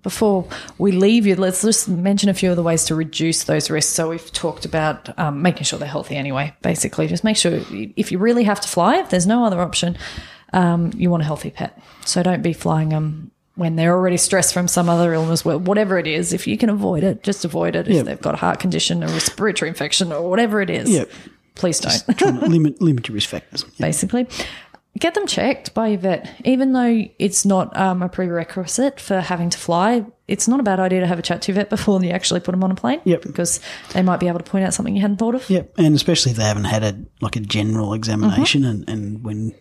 before 0.02 0.46
we 0.78 0.92
leave 0.92 1.26
you, 1.26 1.36
let's 1.36 1.62
just 1.62 1.88
mention 1.88 2.30
a 2.30 2.34
few 2.34 2.50
of 2.50 2.56
the 2.58 2.64
ways 2.64 2.84
to 2.86 2.96
reduce 2.96 3.46
those 3.46 3.70
risks. 3.70 3.92
So 3.94 4.10
we've 4.10 4.32
talked 4.34 4.66
about 4.66 5.18
um, 5.18 5.42
making 5.42 5.64
sure 5.64 5.80
they're 5.80 5.88
healthy 5.88 6.16
anyway. 6.16 6.54
Basically, 6.62 7.08
just 7.08 7.24
make 7.24 7.38
sure 7.38 7.62
if 7.72 8.12
you 8.12 8.18
really 8.20 8.44
have 8.44 8.60
to 8.62 8.68
fly, 8.68 8.98
if 8.98 9.10
there's 9.10 9.28
no 9.28 9.46
other 9.46 9.62
option, 9.62 9.98
um, 10.52 10.92
you 10.96 11.10
want 11.10 11.24
a 11.24 11.26
healthy 11.26 11.52
pet. 11.52 11.80
So 12.06 12.22
don't 12.22 12.42
be 12.42 12.54
flying 12.54 12.90
them 12.90 13.32
when 13.56 13.76
they're 13.76 13.94
already 13.94 14.18
stressed 14.18 14.54
from 14.54 14.68
some 14.68 14.90
other 14.90 15.14
illness, 15.14 15.46
whatever 15.46 15.98
it 16.00 16.08
is. 16.08 16.34
If 16.34 16.48
you 16.48 16.58
can 16.58 16.70
avoid 16.70 17.04
it, 17.04 17.24
just 17.24 17.46
avoid 17.46 17.76
it. 17.76 17.88
If 17.88 17.94
Yep. 17.96 18.06
they've 18.06 18.22
got 18.22 18.34
a 18.34 18.38
heart 18.38 18.60
condition, 18.60 19.04
a 19.04 19.08
respiratory 19.08 19.70
infection, 19.70 20.12
or 20.12 20.30
whatever 20.30 20.60
it 20.62 20.70
is, 20.70 20.90
Yep. 20.90 21.10
Please 21.56 21.80
don't. 21.80 22.22
Limit 22.50 22.82
limit 22.82 23.08
your 23.08 23.16
risk 23.16 23.30
factors. 23.30 23.64
Yeah. 23.78 23.88
basically. 23.88 24.28
Get 25.00 25.16
them 25.16 25.26
checked 25.26 25.74
by 25.74 25.88
your 25.88 25.98
vet. 25.98 26.30
Even 26.46 26.74
though 26.74 27.06
it's 27.18 27.46
not 27.46 27.76
um, 27.76 28.04
a 28.04 28.10
prerequisite 28.10 29.00
for 29.00 29.22
having 29.22 29.50
to 29.50 29.58
fly, 29.58 30.06
it's 30.28 30.48
not 30.48 30.60
a 30.60 30.64
bad 30.64 30.80
idea 30.80 31.00
to 31.00 31.08
have 31.08 31.18
a 31.18 31.24
chat 31.24 31.42
to 31.42 31.52
your 31.52 31.56
vet 31.56 31.72
before 31.72 32.04
you 32.04 32.12
actually 32.12 32.42
put 32.42 32.52
them 32.52 32.64
on 32.64 32.70
a 32.70 32.76
plane. 32.76 33.02
Yep. 33.04 33.24
Because 33.24 33.60
they 33.94 34.04
might 34.04 34.20
be 34.20 34.28
able 34.28 34.38
to 34.38 34.44
point 34.46 34.66
out 34.66 34.74
something 34.76 34.96
you 34.96 35.02
hadn't 35.02 35.18
thought 35.18 35.34
of. 35.34 35.50
Yep, 35.50 35.74
and 35.80 35.96
especially 35.96 36.32
if 36.34 36.38
they 36.38 36.44
haven't 36.44 36.66
had 36.66 36.84
a 36.84 37.04
like 37.22 37.36
a 37.36 37.40
general 37.40 37.94
examination, 37.96 38.62
Mm-hmm. 38.62 38.70
and, 38.70 38.90
and 38.90 39.24
when 39.24 39.56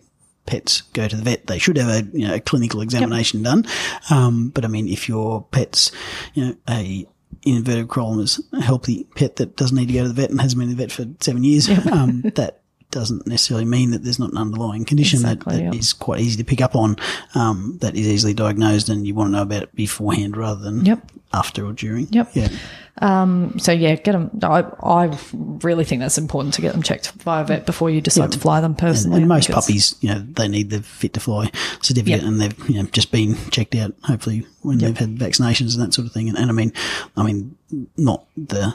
pets 0.45 0.81
go 0.81 1.07
to 1.07 1.15
the 1.15 1.23
vet, 1.23 1.47
they 1.47 1.57
should 1.57 1.77
have 1.77 1.89
a 1.89 2.07
you 2.15 2.27
know 2.27 2.35
a 2.35 2.39
clinical 2.39 2.81
examination 2.81 3.41
done. 3.41 3.65
Um, 4.11 4.49
but 4.49 4.63
I 4.65 4.67
mean, 4.67 4.87
if 4.87 5.09
your 5.09 5.43
pet's 5.49 5.91
you 6.35 6.45
know 6.45 6.55
a 6.69 7.07
inverted 7.43 7.89
commas 7.89 8.41
a 8.51 8.61
healthy 8.61 9.05
pet 9.15 9.37
that 9.37 9.55
doesn't 9.55 9.75
need 9.77 9.87
to 9.87 9.93
go 9.93 10.03
to 10.03 10.07
the 10.09 10.13
vet 10.13 10.29
and 10.29 10.39
hasn't 10.39 10.59
been 10.59 10.69
to 10.69 10.75
the 10.75 10.81
vet 10.83 10.91
for 10.91 11.05
seven 11.21 11.43
years, 11.43 11.69
um, 11.91 12.21
that 12.35 12.61
doesn't 12.91 13.25
necessarily 13.25 13.65
mean 13.65 13.89
that 13.91 14.03
there's 14.03 14.19
not 14.19 14.31
an 14.31 14.37
underlying 14.37 14.85
condition 14.85 15.17
Exactly, 15.21 15.55
that, 15.55 15.63
that 15.63 15.73
yep. 15.73 15.75
is 15.75 15.93
quite 15.93 16.19
easy 16.21 16.37
to 16.37 16.43
pick 16.43 16.61
up 16.61 16.75
on, 16.75 16.95
um, 17.33 17.77
that 17.81 17.95
is 17.95 18.07
easily 18.07 18.35
diagnosed, 18.35 18.87
and 18.89 19.07
you 19.07 19.15
want 19.15 19.29
to 19.29 19.31
know 19.31 19.41
about 19.41 19.63
it 19.63 19.75
beforehand 19.75 20.37
rather 20.37 20.61
than 20.61 20.85
Yep. 20.85 21.11
after 21.33 21.65
or 21.65 21.73
during. 21.73 22.07
Yep. 22.11 22.29
Yeah. 22.35 22.49
Um, 22.99 23.57
so 23.57 23.71
yeah, 23.71 23.95
get 23.95 24.11
them. 24.11 24.29
I, 24.43 24.63
I 24.83 25.17
really 25.33 25.83
think 25.83 26.01
that's 26.01 26.17
important 26.19 26.53
to 26.55 26.61
get 26.61 26.73
them 26.73 26.83
checked 26.83 27.23
by 27.25 27.41
a 27.41 27.43
vet 27.43 27.65
before 27.65 27.89
you 27.89 28.01
decide 28.01 28.31
to 28.33 28.39
fly 28.39 28.61
them 28.61 28.75
personally. 28.75 29.17
and 29.19 29.27
most 29.27 29.49
puppies, 29.49 29.95
you 30.01 30.09
know, 30.09 30.19
they 30.19 30.47
need 30.47 30.69
the 30.69 30.83
fit 30.83 31.13
to 31.13 31.19
fly 31.19 31.49
certificate 31.81 32.21
Yep. 32.21 32.23
and 32.23 32.39
they've, 32.41 32.69
you 32.69 32.75
know, 32.75 32.89
just 32.91 33.11
been 33.11 33.35
checked 33.49 33.73
out, 33.75 33.93
hopefully 34.03 34.45
when 34.61 34.77
they've 34.77 34.97
had 34.97 35.15
vaccinations 35.17 35.73
and 35.75 35.83
that 35.83 35.93
sort 35.93 36.05
of 36.07 36.13
thing. 36.13 36.29
And, 36.29 36.37
and 36.37 36.49
I 36.49 36.53
mean, 36.53 36.71
I 37.17 37.23
mean, 37.23 37.57
not 37.97 38.25
the, 38.37 38.73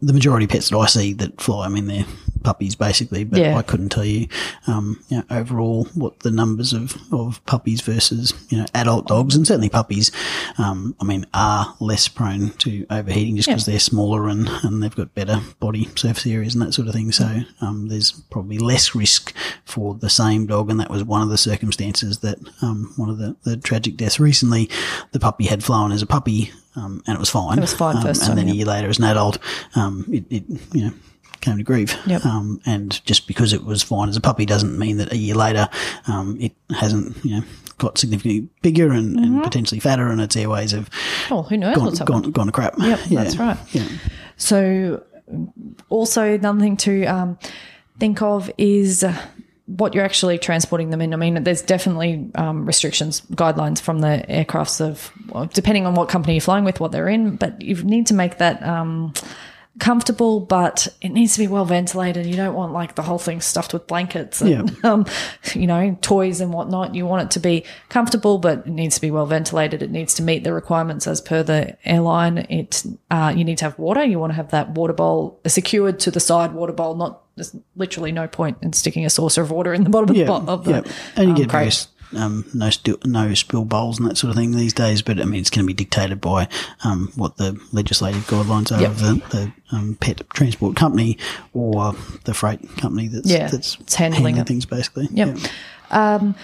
the 0.00 0.12
majority 0.12 0.44
of 0.44 0.50
pets 0.50 0.70
that 0.70 0.78
I 0.78 0.86
see 0.86 1.12
that 1.14 1.40
fly, 1.40 1.66
I 1.66 1.68
mean, 1.68 1.88
they're 1.88 2.06
puppies 2.42 2.74
basically, 2.74 3.24
but 3.24 3.38
Yeah. 3.40 3.56
I 3.56 3.62
couldn't 3.62 3.90
tell 3.90 4.04
you, 4.04 4.28
um, 4.66 5.02
you 5.08 5.18
know, 5.18 5.24
overall 5.30 5.84
what 5.94 6.20
the 6.20 6.30
numbers 6.30 6.72
of, 6.72 6.96
of 7.12 7.44
puppies 7.46 7.80
versus, 7.80 8.32
you 8.48 8.58
know, 8.58 8.66
adult 8.74 9.06
dogs 9.06 9.34
and 9.34 9.46
certainly 9.46 9.68
puppies, 9.68 10.10
um, 10.58 10.94
I 11.00 11.04
mean, 11.04 11.26
are 11.34 11.74
less 11.80 12.08
prone 12.08 12.50
to 12.58 12.86
overheating 12.90 13.36
just 13.36 13.48
because 13.48 13.66
Yeah. 13.66 13.72
they're 13.72 13.80
smaller 13.80 14.28
and, 14.28 14.48
and 14.62 14.82
they've 14.82 14.94
got 14.94 15.14
better 15.14 15.40
body 15.60 15.88
surface 15.96 16.26
areas 16.26 16.54
and 16.54 16.62
that 16.62 16.74
sort 16.74 16.88
of 16.88 16.94
thing. 16.94 17.12
So, 17.12 17.40
um, 17.60 17.88
there's 17.88 18.12
probably 18.30 18.58
less 18.58 18.94
risk 18.94 19.34
for 19.64 19.94
the 19.94 20.10
same 20.10 20.46
dog. 20.46 20.70
And 20.70 20.80
that 20.80 20.90
was 20.90 21.04
one 21.04 21.22
of 21.22 21.28
the 21.28 21.38
circumstances 21.38 22.18
that, 22.18 22.38
um, 22.62 22.92
one 22.96 23.08
of 23.10 23.18
the, 23.18 23.36
the 23.44 23.56
tragic 23.56 23.96
deaths 23.96 24.20
recently, 24.20 24.70
the 25.12 25.20
puppy 25.20 25.46
had 25.46 25.62
flown 25.64 25.92
as 25.92 26.02
a 26.02 26.06
puppy, 26.06 26.50
um, 26.76 27.02
and 27.06 27.16
it 27.16 27.18
was 27.18 27.30
fine. 27.30 27.58
It 27.58 27.62
was 27.62 27.74
fine 27.74 27.96
um, 27.96 28.02
first 28.02 28.22
And 28.22 28.28
time, 28.28 28.36
then 28.36 28.48
a 28.48 28.52
year 28.56 28.66
later 28.66 28.88
as 28.88 28.98
an 28.98 29.04
adult, 29.04 29.38
um, 29.74 30.04
it, 30.08 30.24
it, 30.30 30.44
you 30.72 30.82
know, 30.86 30.92
came 31.40 31.56
to 31.58 31.62
grief. 31.62 31.96
Yep. 32.06 32.24
Um, 32.26 32.60
and 32.66 33.04
just 33.04 33.26
because 33.26 33.52
it 33.52 33.64
was 33.64 33.82
fine 33.82 34.08
as 34.08 34.16
a 34.16 34.20
puppy 34.20 34.44
doesn't 34.46 34.78
mean 34.78 34.96
that 34.98 35.12
a 35.12 35.16
year 35.16 35.34
later, 35.34 35.68
um, 36.06 36.36
it 36.40 36.52
hasn't, 36.70 37.16
you 37.24 37.36
know, 37.36 37.42
got 37.78 37.96
significantly 37.98 38.48
bigger 38.62 38.90
and, 38.90 39.14
Mm-hmm. 39.16 39.24
and 39.34 39.42
potentially 39.44 39.78
fatter 39.80 40.08
and 40.08 40.20
its 40.20 40.36
airways 40.36 40.72
have 40.72 40.90
Oh, 41.30 41.42
who 41.42 41.56
knows 41.56 41.76
gone, 41.76 42.22
gone, 42.22 42.30
gone 42.32 42.46
to 42.46 42.52
crap. 42.52 42.74
Yep, 42.78 43.00
Yeah. 43.08 43.22
that's 43.22 43.36
right. 43.36 43.56
Yeah. 43.72 43.86
So, 44.36 45.02
also 45.88 46.22
another 46.34 46.60
thing 46.60 46.76
to 46.78 47.04
um, 47.04 47.38
think 47.98 48.22
of 48.22 48.50
is 48.58 49.04
what 49.66 49.94
you're 49.94 50.04
actually 50.04 50.38
transporting 50.38 50.88
them 50.90 51.02
in. 51.02 51.12
I 51.12 51.16
mean, 51.16 51.44
there's 51.44 51.60
definitely 51.62 52.30
um, 52.36 52.64
restrictions, 52.64 53.20
guidelines 53.32 53.80
from 53.80 53.98
the 54.00 54.24
aircrafts 54.28 54.80
of 54.80 55.12
well, 55.28 55.44
depending 55.52 55.86
on 55.86 55.94
what 55.94 56.08
company 56.08 56.34
you're 56.34 56.40
flying 56.40 56.64
with, 56.64 56.80
what 56.80 56.90
they're 56.90 57.08
in, 57.08 57.36
but 57.36 57.60
you 57.60 57.74
need 57.84 58.06
to 58.06 58.14
make 58.14 58.38
that. 58.38 58.62
Comfortable 59.78 60.40
but 60.40 60.88
it 61.00 61.10
needs 61.10 61.34
to 61.34 61.38
be 61.38 61.46
well 61.46 61.64
ventilated 61.64 62.26
you 62.26 62.34
don't 62.36 62.54
want 62.54 62.72
like 62.72 62.96
the 62.96 63.02
whole 63.02 63.18
thing 63.18 63.40
stuffed 63.40 63.72
with 63.72 63.86
blankets 63.86 64.40
and 64.40 64.50
Yeah. 64.50 64.62
um, 64.92 65.06
you 65.54 65.66
know 65.68 65.96
toys 66.00 66.40
and 66.40 66.52
whatnot 66.52 66.94
you 66.96 67.06
want 67.06 67.22
it 67.22 67.30
to 67.32 67.40
be 67.40 67.64
comfortable 67.88 68.38
but 68.38 68.58
it 68.60 68.66
needs 68.66 68.96
to 68.96 69.00
be 69.00 69.10
well 69.10 69.26
ventilated 69.26 69.82
it 69.82 69.90
needs 69.92 70.14
to 70.14 70.22
meet 70.22 70.42
the 70.42 70.52
requirements 70.52 71.06
as 71.06 71.20
per 71.20 71.42
the 71.44 71.76
airline 71.88 72.38
it 72.50 72.84
uh, 73.10 73.32
you 73.36 73.44
need 73.44 73.58
to 73.58 73.64
have 73.66 73.78
water 73.78 74.02
you 74.04 74.18
want 74.18 74.30
to 74.32 74.36
have 74.36 74.50
that 74.50 74.70
water 74.70 74.92
bowl 74.92 75.38
secured 75.46 76.00
to 76.00 76.10
the 76.10 76.20
side 76.20 76.52
water 76.52 76.72
bowl 76.72 76.96
not 76.96 77.22
there's 77.36 77.54
literally 77.76 78.10
no 78.10 78.26
point 78.26 78.58
in 78.62 78.72
sticking 78.72 79.04
a 79.04 79.10
saucer 79.10 79.42
of 79.42 79.50
water 79.52 79.72
in 79.72 79.84
the 79.84 79.90
bottom 79.90 80.14
Yeah. 80.16 80.28
of 80.28 80.46
the, 80.46 80.52
of 80.52 80.64
the 80.64 80.70
yeah. 80.72 80.92
And 81.14 81.24
you 81.24 81.30
um, 81.30 81.34
get 81.36 81.48
crate. 81.48 81.50
various, 81.60 81.88
um, 82.16 82.44
no, 82.54 82.70
no 83.04 83.34
spill 83.34 83.64
bowls 83.64 83.98
and 83.98 84.08
that 84.08 84.16
sort 84.16 84.30
of 84.30 84.36
thing 84.36 84.52
these 84.52 84.72
days, 84.72 85.02
but 85.02 85.20
I 85.20 85.24
mean, 85.24 85.40
it's 85.40 85.50
going 85.50 85.64
to 85.64 85.66
be 85.66 85.74
dictated 85.74 86.20
by, 86.20 86.48
um, 86.84 87.12
what 87.16 87.36
the 87.36 87.60
legislative 87.72 88.26
guidelines 88.26 88.70
are 88.76 88.80
Yep. 88.80 88.90
of 88.90 88.98
the, 89.00 89.22
the 89.30 89.52
um, 89.76 89.96
pet 90.00 90.22
transport 90.30 90.76
company 90.76 91.18
or 91.52 91.94
the 92.24 92.34
freight 92.34 92.60
company 92.78 93.08
that's, 93.08 93.28
Yeah, 93.30 93.48
that's 93.48 93.76
handling 93.94 94.36
it. 94.38 94.46
things 94.46 94.64
basically. 94.66 95.08
Yep. 95.12 95.36
Yeah. 95.38 96.14
Um, 96.16 96.34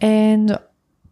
and 0.00 0.58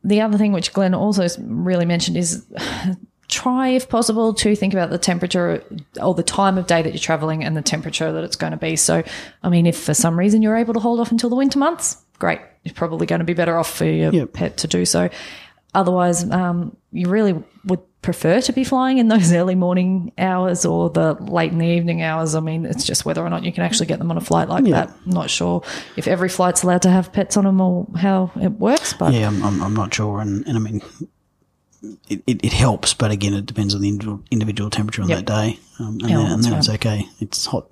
the 0.04 0.20
other 0.20 0.38
thing 0.38 0.52
which 0.52 0.72
Glenn 0.72 0.94
also 0.94 1.26
really 1.40 1.84
mentioned 1.84 2.16
is 2.16 2.46
try, 3.28 3.68
if 3.68 3.88
possible, 3.90 4.32
to 4.32 4.56
think 4.56 4.72
about 4.72 4.88
the 4.90 4.96
temperature 4.98 5.62
or 6.00 6.14
the 6.14 6.22
time 6.22 6.56
of 6.56 6.66
day 6.66 6.80
that 6.80 6.90
you're 6.90 6.98
traveling 6.98 7.44
and 7.44 7.54
the 7.56 7.62
temperature 7.62 8.10
that 8.10 8.24
it's 8.24 8.36
going 8.36 8.52
to 8.52 8.56
be. 8.56 8.74
So, 8.76 9.02
I 9.42 9.48
mean, 9.50 9.66
if 9.66 9.78
for 9.78 9.92
some 9.92 10.18
reason 10.18 10.40
you're 10.40 10.56
able 10.56 10.72
to 10.74 10.80
hold 10.80 10.98
off 10.98 11.10
until 11.12 11.28
the 11.28 11.36
winter 11.36 11.58
months, 11.58 11.98
great. 12.18 12.40
You're 12.64 12.74
probably 12.74 13.06
going 13.06 13.20
to 13.20 13.24
be 13.24 13.34
better 13.34 13.56
off 13.58 13.72
for 13.74 13.84
your 13.84 14.12
Yep. 14.12 14.32
pet 14.32 14.56
to 14.58 14.66
do 14.68 14.84
so. 14.84 15.08
Otherwise, 15.74 16.28
um, 16.30 16.76
you 16.92 17.08
really 17.08 17.42
would 17.64 17.80
prefer 18.00 18.40
to 18.40 18.52
be 18.52 18.64
flying 18.64 18.98
in 18.98 19.08
those 19.08 19.32
early 19.40 19.54
morning 19.54 20.12
hours 20.18 20.64
or 20.64 20.88
the 20.90 21.12
late 21.14 21.52
in 21.52 21.58
the 21.58 21.66
evening 21.66 22.02
hours. 22.02 22.34
I 22.34 22.40
mean, 22.40 22.64
it's 22.64 22.84
just 22.84 23.04
whether 23.04 23.22
or 23.24 23.28
not 23.30 23.44
you 23.44 23.52
can 23.52 23.62
actually 23.64 23.86
get 23.86 23.98
them 23.98 24.10
on 24.10 24.16
a 24.16 24.20
flight 24.20 24.48
like 24.48 24.64
Yeah. 24.66 24.86
that. 24.86 24.96
I'm 25.06 25.12
not 25.12 25.30
sure 25.30 25.62
if 25.96 26.06
every 26.08 26.28
flight's 26.28 26.62
allowed 26.62 26.82
to 26.82 26.90
have 26.90 27.12
pets 27.12 27.36
on 27.36 27.44
them 27.44 27.60
or 27.60 27.86
how 27.96 28.30
it 28.40 28.52
works, 28.52 28.92
but 28.94 29.12
Yeah, 29.12 29.28
I'm, 29.28 29.42
I'm, 29.44 29.62
I'm 29.62 29.74
not 29.74 29.92
sure. 29.94 30.20
And, 30.20 30.46
and 30.46 30.56
I 30.56 30.60
mean, 30.60 30.80
it, 32.08 32.22
it, 32.26 32.44
it 32.44 32.52
helps, 32.52 32.94
but 32.94 33.10
again, 33.10 33.34
it 33.34 33.46
depends 33.46 33.74
on 33.74 33.80
the 33.82 33.88
individual, 33.88 34.22
individual 34.30 34.70
temperature 34.70 35.02
on 35.02 35.08
Yep. 35.08 35.18
that 35.18 35.26
day. 35.26 35.58
Um, 35.78 35.86
and 36.00 36.02
Yeah, 36.02 36.16
then, 36.16 36.26
and 36.32 36.44
that's 36.44 36.48
then 36.48 36.58
it's 36.58 36.68
okay. 36.70 37.08
It's 37.20 37.46
hot, 37.46 37.66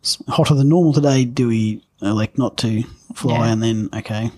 it's 0.00 0.18
hotter 0.28 0.54
than 0.54 0.68
normal 0.68 0.92
today. 0.92 1.24
Do 1.24 1.48
we 1.48 1.82
elect 2.02 2.38
not 2.38 2.56
to 2.58 2.82
fly, 3.14 3.46
Yeah. 3.46 3.52
and 3.52 3.62
then 3.62 3.88
okay, 3.94 4.30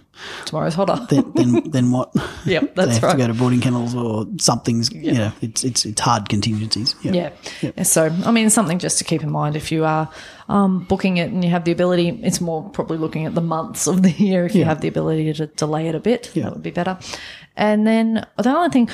Tomorrow's 0.45 0.75
hotter. 0.75 1.07
then 1.11 1.33
then, 1.35 1.71
then 1.71 1.91
what? 1.93 2.15
Yep, 2.47 2.75
they 2.75 2.85
that's 2.87 2.95
have 2.95 3.03
right. 3.03 3.13
to 3.13 3.19
go 3.19 3.27
to 3.27 3.35
boarding 3.35 3.61
kennels 3.61 3.95
or 3.95 4.27
something's. 4.39 4.91
You 4.93 5.13
know, 5.13 5.33
it's 5.43 5.63
it's 5.65 5.85
it's 5.85 6.01
hard 6.01 6.29
contingencies. 6.29 6.95
Yeah. 7.03 7.31
Yeah. 7.61 7.83
So, 7.83 8.07
I 8.25 8.31
mean, 8.31 8.49
something 8.51 8.79
just 8.79 8.99
to 8.99 9.05
keep 9.05 9.23
in 9.23 9.31
mind 9.31 9.57
if 9.57 9.71
you 9.71 9.85
are 9.85 10.09
um, 10.49 10.85
booking 10.85 11.19
it 11.19 11.31
and 11.31 11.45
you 11.45 11.51
have 11.51 11.65
the 11.65 11.73
ability, 11.73 12.09
it's 12.23 12.41
more 12.41 12.69
probably 12.71 12.97
looking 12.99 13.27
at 13.27 13.35
the 13.35 13.41
months 13.43 13.87
of 13.87 14.03
the 14.03 14.11
year. 14.27 14.47
If 14.47 14.55
you 14.55 14.65
have 14.65 14.81
the 14.81 14.89
ability 14.89 15.33
to 15.35 15.47
delay 15.49 15.89
it 15.89 15.95
a 15.95 16.01
bit, 16.01 16.31
Yeah. 16.35 16.45
that 16.45 16.53
would 16.55 16.63
be 16.63 16.71
better. 16.71 16.99
And 17.57 17.87
then 17.87 18.27
the 18.39 18.51
other 18.51 18.71
thing 18.71 18.89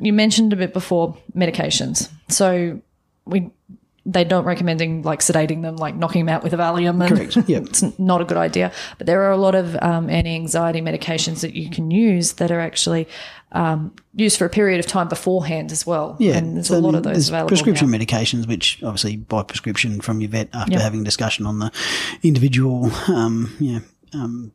you 0.00 0.12
mentioned 0.12 0.52
a 0.52 0.56
bit 0.56 0.72
before 0.72 1.16
medications. 1.36 2.08
So, 2.28 2.80
we. 3.24 3.50
They're 4.10 4.24
not 4.24 4.46
recommending 4.46 5.02
like 5.02 5.20
sedating 5.20 5.60
them, 5.60 5.76
like 5.76 5.94
knocking 5.94 6.24
them 6.24 6.34
out 6.34 6.42
with 6.42 6.54
a 6.54 6.56
Valium. 6.56 7.04
And 7.04 7.14
Correct. 7.14 7.48
Yep. 7.48 7.62
it's 7.66 7.98
not 7.98 8.22
a 8.22 8.24
good 8.24 8.38
idea. 8.38 8.72
But 8.96 9.06
there 9.06 9.22
are 9.24 9.30
a 9.30 9.36
lot 9.36 9.54
of 9.54 9.76
um, 9.82 10.08
anti-anxiety 10.08 10.80
medications 10.80 11.42
that 11.42 11.54
you 11.54 11.68
can 11.68 11.90
use 11.90 12.32
that 12.34 12.50
are 12.50 12.60
actually 12.60 13.06
um, 13.52 13.94
used 14.14 14.38
for 14.38 14.46
a 14.46 14.50
period 14.50 14.80
of 14.80 14.86
time 14.86 15.08
beforehand 15.08 15.72
as 15.72 15.86
well. 15.86 16.16
Yeah, 16.18 16.38
and 16.38 16.56
there's 16.56 16.68
so 16.68 16.76
a 16.76 16.80
lot 16.80 16.94
of 16.94 17.02
those 17.02 17.28
available. 17.28 17.48
Prescription 17.48 17.90
now. 17.90 17.98
medications, 17.98 18.48
which 18.48 18.82
obviously 18.82 19.16
by 19.16 19.42
prescription 19.42 20.00
from 20.00 20.20
your 20.20 20.30
vet 20.30 20.48
after 20.54 20.72
Yep. 20.72 20.80
having 20.80 21.04
discussion 21.04 21.44
on 21.46 21.58
the 21.58 21.70
individual, 22.22 22.90
um, 23.08 23.54
you 23.60 23.72
know, 23.74 23.80
um, 24.14 24.52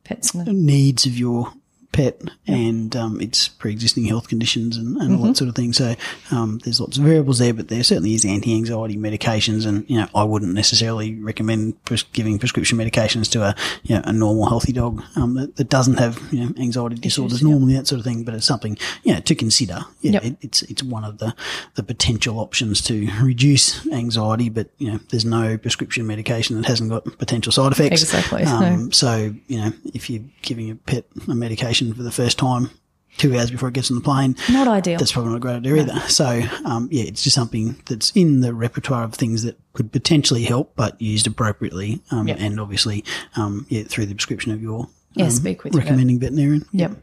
needs 0.47 1.05
of 1.05 1.17
your 1.17 1.53
pet 1.93 2.19
and 2.47 2.93
um, 2.95 3.21
its 3.21 3.47
pre-existing 3.47 4.03
health 4.05 4.27
conditions 4.27 4.75
and, 4.75 4.97
and 4.97 5.11
Mm-hmm. 5.13 5.21
all 5.21 5.27
that 5.27 5.37
sort 5.37 5.47
of 5.49 5.55
thing. 5.55 5.71
So 5.73 5.95
um, 6.31 6.59
there's 6.63 6.81
lots 6.81 6.97
of 6.97 7.03
variables 7.03 7.37
there, 7.39 7.53
but 7.53 7.67
there 7.69 7.83
certainly 7.83 8.13
is 8.15 8.25
anti-anxiety 8.25 8.97
medications, 8.97 9.65
and 9.65 9.87
you 9.89 9.97
know 9.97 10.07
I 10.15 10.23
wouldn't 10.23 10.53
necessarily 10.53 11.15
recommend 11.15 11.81
pres- 11.85 12.03
giving 12.03 12.39
prescription 12.39 12.77
medications 12.77 13.29
to 13.31 13.43
a 13.43 13.55
you 13.83 13.95
know, 13.95 14.01
a 14.05 14.11
normal 14.13 14.47
healthy 14.49 14.73
dog 14.73 15.01
um, 15.15 15.35
that, 15.35 15.55
that 15.57 15.69
doesn't 15.69 15.99
have 15.99 16.19
you 16.31 16.41
know 16.45 16.51
anxiety 16.57 16.95
disorders 16.95 17.41
normally 17.43 17.75
that 17.75 17.87
sort 17.87 17.99
of 17.99 18.05
thing. 18.05 18.23
But 18.23 18.33
it's 18.33 18.45
something 18.45 18.77
you 19.03 19.13
know 19.13 19.19
to 19.21 19.35
consider. 19.35 19.79
Yeah, 20.01 20.11
Yep. 20.13 20.23
it, 20.25 20.35
it's 20.41 20.61
it's 20.63 20.83
one 20.83 21.03
of 21.05 21.19
the 21.19 21.35
the 21.75 21.83
potential 21.83 22.39
options 22.39 22.81
to 22.81 23.07
reduce 23.21 23.85
anxiety, 23.87 24.49
but 24.49 24.69
you 24.79 24.91
know 24.91 24.99
there's 25.09 25.25
no 25.25 25.57
prescription 25.57 26.07
medication 26.07 26.55
that 26.59 26.65
hasn't 26.67 26.89
got 26.89 27.03
potential 27.19 27.51
side 27.51 27.71
effects. 27.71 28.01
Exactly. 28.03 28.43
Um, 28.53 28.91
so, 28.91 29.33
you 29.47 29.57
know, 29.57 29.73
if 29.93 30.09
you're 30.09 30.23
giving 30.41 30.69
a 30.71 30.75
pet 30.75 31.05
a 31.27 31.33
medication 31.35 31.82
for 31.91 32.03
the 32.03 32.11
first 32.11 32.37
time, 32.37 32.69
two 33.17 33.35
hours 33.37 33.51
before 33.51 33.69
it 33.69 33.73
gets 33.75 33.91
on 33.91 33.95
the 33.95 34.01
plane, 34.03 34.35
Not 34.49 34.67
ideal. 34.67 34.97
that's 34.99 35.11
probably 35.11 35.31
not 35.31 35.37
a 35.37 35.39
great 35.39 35.55
idea 35.55 35.75
either. 35.75 35.99
So, 36.09 36.41
um, 36.65 36.87
yeah, 36.91 37.03
it's 37.03 37.23
just 37.23 37.35
something 37.35 37.75
that's 37.85 38.11
in 38.15 38.41
the 38.41 38.53
repertoire 38.53 39.03
of 39.03 39.13
things 39.13 39.43
that 39.43 39.59
could 39.73 39.91
potentially 39.91 40.43
help, 40.43 40.73
but 40.75 40.99
used 41.01 41.27
appropriately, 41.27 42.01
um, 42.11 42.27
Yep. 42.27 42.37
and 42.39 42.59
obviously, 42.59 43.03
um, 43.35 43.65
yeah, 43.69 43.83
through 43.83 44.05
the 44.07 44.15
prescription 44.15 44.51
of 44.51 44.61
your 44.61 44.87
Yeah, 45.15 45.25
um, 45.25 45.31
speak 45.31 45.63
with 45.63 45.75
recommending 45.75 46.19
veterinarian. 46.19 46.65
Yep. 46.71 46.93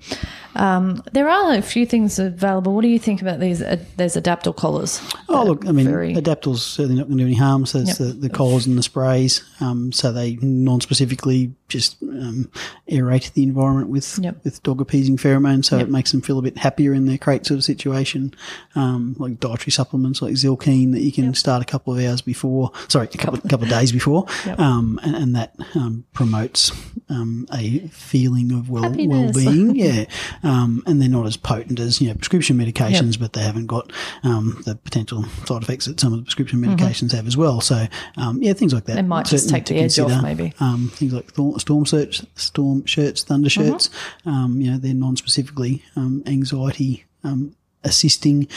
Um, 0.57 1.03
there 1.12 1.29
are 1.29 1.55
a 1.55 1.62
few 1.62 1.87
things 1.87 2.18
available. 2.18 2.75
What 2.75 2.83
do 2.83 2.88
you 2.88 2.99
think 2.99 3.23
about 3.23 3.38
these? 3.38 3.62
Uh, 3.62 3.77
there's 3.96 4.16
Adaptil 4.16 4.57
collars. 4.57 5.01
Oh, 5.29 5.44
look, 5.44 5.64
I 5.66 5.70
mean, 5.70 5.87
very- 5.87 6.14
Adaptil's 6.14 6.64
certainly 6.66 6.99
not 6.99 7.07
going 7.07 7.18
to 7.18 7.25
do 7.25 7.29
any 7.29 7.37
harm. 7.37 7.66
So 7.66 7.79
it's 7.79 7.90
Yep. 7.90 7.99
the, 7.99 8.05
the 8.14 8.29
collars 8.31 8.66
and 8.66 8.77
the 8.77 8.83
sprays. 8.83 9.44
Um, 9.61 9.92
so 9.92 10.11
they 10.11 10.37
non-specifically 10.42 11.53
just 11.68 12.03
um, 12.03 12.51
aerate 12.90 13.33
the 13.35 13.44
environment 13.44 13.88
with 13.90 14.18
Yep. 14.20 14.42
with 14.42 14.61
dog 14.64 14.81
appeasing 14.81 15.16
pheromones. 15.16 15.66
So 15.66 15.77
Yep. 15.77 15.87
it 15.87 15.90
makes 15.90 16.11
them 16.11 16.20
feel 16.20 16.38
a 16.38 16.42
bit 16.42 16.59
happier 16.59 16.92
in 16.94 17.07
their 17.07 17.18
crate 17.18 17.46
sort 17.46 17.59
of 17.59 17.64
situation. 17.64 18.35
Um, 18.75 19.14
like 19.18 19.38
dietary 19.38 19.70
supplements 19.70 20.20
like 20.20 20.35
Zylkene 20.35 20.92
that 20.92 21.03
you 21.03 21.12
can 21.12 21.33
start 21.35 21.62
a 21.62 21.64
couple 21.66 21.96
of 21.96 22.05
hours 22.05 22.23
before. 22.23 22.73
Sorry, 22.88 23.07
a 23.12 23.18
couple, 23.18 23.38
couple 23.49 23.64
of 23.64 23.70
days 23.70 23.92
before. 23.92 24.27
Um, 24.59 24.99
and, 25.05 25.14
and 25.14 25.37
that 25.37 25.55
um, 25.77 26.05
promotes 26.12 26.73
um, 27.09 27.46
a 27.55 27.88
feeling 28.00 28.50
of 28.52 28.68
well 28.70 28.92
well 28.96 29.32
being. 29.32 29.74
yeah. 29.76 30.04
Um, 30.42 30.82
and 30.86 31.00
they're 31.00 31.08
not 31.08 31.26
as 31.26 31.36
potent 31.36 31.78
as 31.78 32.00
you 32.00 32.08
know 32.08 32.14
prescription 32.14 32.56
medications, 32.56 33.18
but 33.18 33.32
they 33.34 33.42
haven't 33.42 33.66
got 33.66 33.92
um, 34.22 34.60
the 34.66 34.74
potential 34.74 35.24
side 35.44 35.62
effects 35.62 35.84
that 35.86 36.00
some 36.00 36.12
of 36.12 36.18
the 36.18 36.24
prescription 36.24 36.60
medications 36.60 37.12
have 37.12 37.26
as 37.26 37.36
well. 37.36 37.60
So 37.60 37.86
um, 38.16 38.42
yeah, 38.42 38.52
things 38.54 38.72
like 38.74 38.84
that. 38.86 38.92
Mm-hmm. 38.92 39.02
They 39.02 39.08
might 39.08 39.26
just 39.26 39.48
take 39.50 39.64
to 39.66 39.74
the 39.74 39.80
edge 39.80 39.98
off, 39.98 40.08
consider. 40.08 40.22
maybe. 40.26 40.54
Um, 40.60 40.90
things 40.94 41.12
like 41.12 41.30
storm 41.60 41.84
shirts, 41.84 42.24
storm 42.36 42.84
shirts, 42.86 43.22
thunder 43.22 43.48
Mm-hmm. 43.48 43.70
shirts. 43.72 43.90
Um, 44.24 44.60
you 44.60 44.70
know, 44.70 44.78
they're 44.78 44.94
non-specifically 44.94 45.82
um, 45.96 46.22
anxiety 46.26 47.04
um, 47.24 47.54
assisting. 47.84 48.48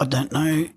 I 0.00 0.04
don't 0.04 0.32
know. 0.32 0.68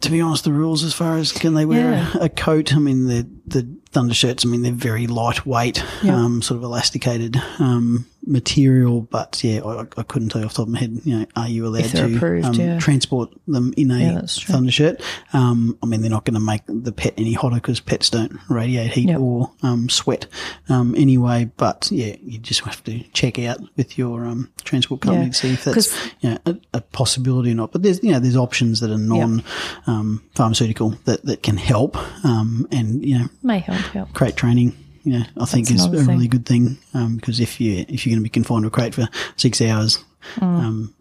To 0.00 0.10
be 0.10 0.20
honest, 0.22 0.44
the 0.44 0.52
rules 0.52 0.82
as 0.82 0.94
far 0.94 1.18
as 1.18 1.30
can 1.30 1.52
they 1.52 1.66
wear 1.66 1.90
Yeah. 1.92 2.10
a, 2.18 2.24
a 2.24 2.28
coat? 2.30 2.74
I 2.74 2.78
mean, 2.78 3.06
the 3.50 3.66
thunder 3.90 4.14
shirts. 4.14 4.44
I 4.44 4.48
mean, 4.48 4.62
they're 4.62 4.72
very 4.72 5.06
lightweight, 5.06 5.82
Yeah. 6.02 6.14
um, 6.16 6.42
sort 6.42 6.58
of 6.58 6.64
elasticated 6.64 7.36
um, 7.58 8.06
material. 8.26 9.00
But 9.02 9.42
yeah, 9.42 9.62
I, 9.62 9.86
I 9.96 10.02
couldn't 10.02 10.28
tell 10.30 10.40
you 10.42 10.46
off 10.46 10.52
the 10.52 10.56
top 10.58 10.66
of 10.66 10.72
my 10.72 10.78
head. 10.80 11.00
You 11.04 11.20
know, 11.20 11.26
are 11.36 11.48
you 11.48 11.66
allowed 11.66 11.84
to 11.86 12.14
approved, 12.16 12.46
um, 12.46 12.54
yeah. 12.54 12.78
transport 12.78 13.30
them 13.46 13.72
in 13.76 13.90
a 13.90 13.98
Yeah, 13.98 14.20
thunder 14.26 14.70
shirt? 14.70 15.00
Um, 15.32 15.78
I 15.82 15.86
mean, 15.86 16.02
they're 16.02 16.10
not 16.10 16.24
going 16.24 16.34
to 16.34 16.40
make 16.40 16.62
the 16.66 16.92
pet 16.92 17.14
any 17.16 17.32
hotter 17.32 17.56
because 17.56 17.80
pets 17.80 18.10
don't 18.10 18.38
radiate 18.50 18.92
heat 18.92 19.08
Yep. 19.08 19.20
or 19.20 19.50
um, 19.62 19.88
sweat 19.88 20.26
um, 20.68 20.94
anyway. 20.94 21.50
But 21.56 21.88
yeah, 21.90 22.16
you 22.22 22.38
just 22.38 22.60
have 22.64 22.84
to 22.84 23.02
check 23.14 23.38
out 23.38 23.58
with 23.76 23.96
your 23.96 24.26
um, 24.26 24.50
transport 24.64 25.00
company 25.00 25.30
to 25.30 25.34
see 25.34 25.52
if 25.54 25.64
that's 25.64 25.96
you 26.20 26.30
know, 26.30 26.38
a, 26.44 26.56
a 26.74 26.80
possibility 26.82 27.52
or 27.52 27.54
not. 27.54 27.72
But 27.72 27.82
there's 27.82 28.02
you 28.02 28.12
know 28.12 28.20
there's 28.20 28.36
options 28.36 28.80
that 28.80 28.90
are 28.90 28.98
non 28.98 29.42
um, 29.86 30.22
pharmaceutical 30.34 30.90
that, 31.06 31.24
that 31.24 31.42
can 31.42 31.56
help. 31.56 31.96
Um, 32.24 32.68
and 32.70 33.02
you 33.04 33.18
know 33.18 33.26
May 33.42 33.58
help. 33.60 33.78
Help. 33.78 34.12
crate 34.14 34.36
training. 34.36 34.76
You 35.04 35.20
know, 35.20 35.24
I 35.38 35.44
think 35.46 35.68
That's 35.68 35.80
is 35.80 35.86
a 35.86 35.90
thing. 35.90 36.06
really 36.06 36.28
good 36.28 36.44
thing 36.44 36.76
because 37.16 37.40
if 37.40 37.60
you 37.60 37.84
if 37.88 38.04
you're 38.06 38.12
going 38.12 38.20
to 38.20 38.24
be 38.24 38.28
confined 38.28 38.64
to 38.64 38.68
a 38.68 38.70
crate 38.70 38.94
for 38.94 39.08
six 39.36 39.60
hours, 39.60 40.04
Mm. 40.36 40.42
um, 40.42 40.94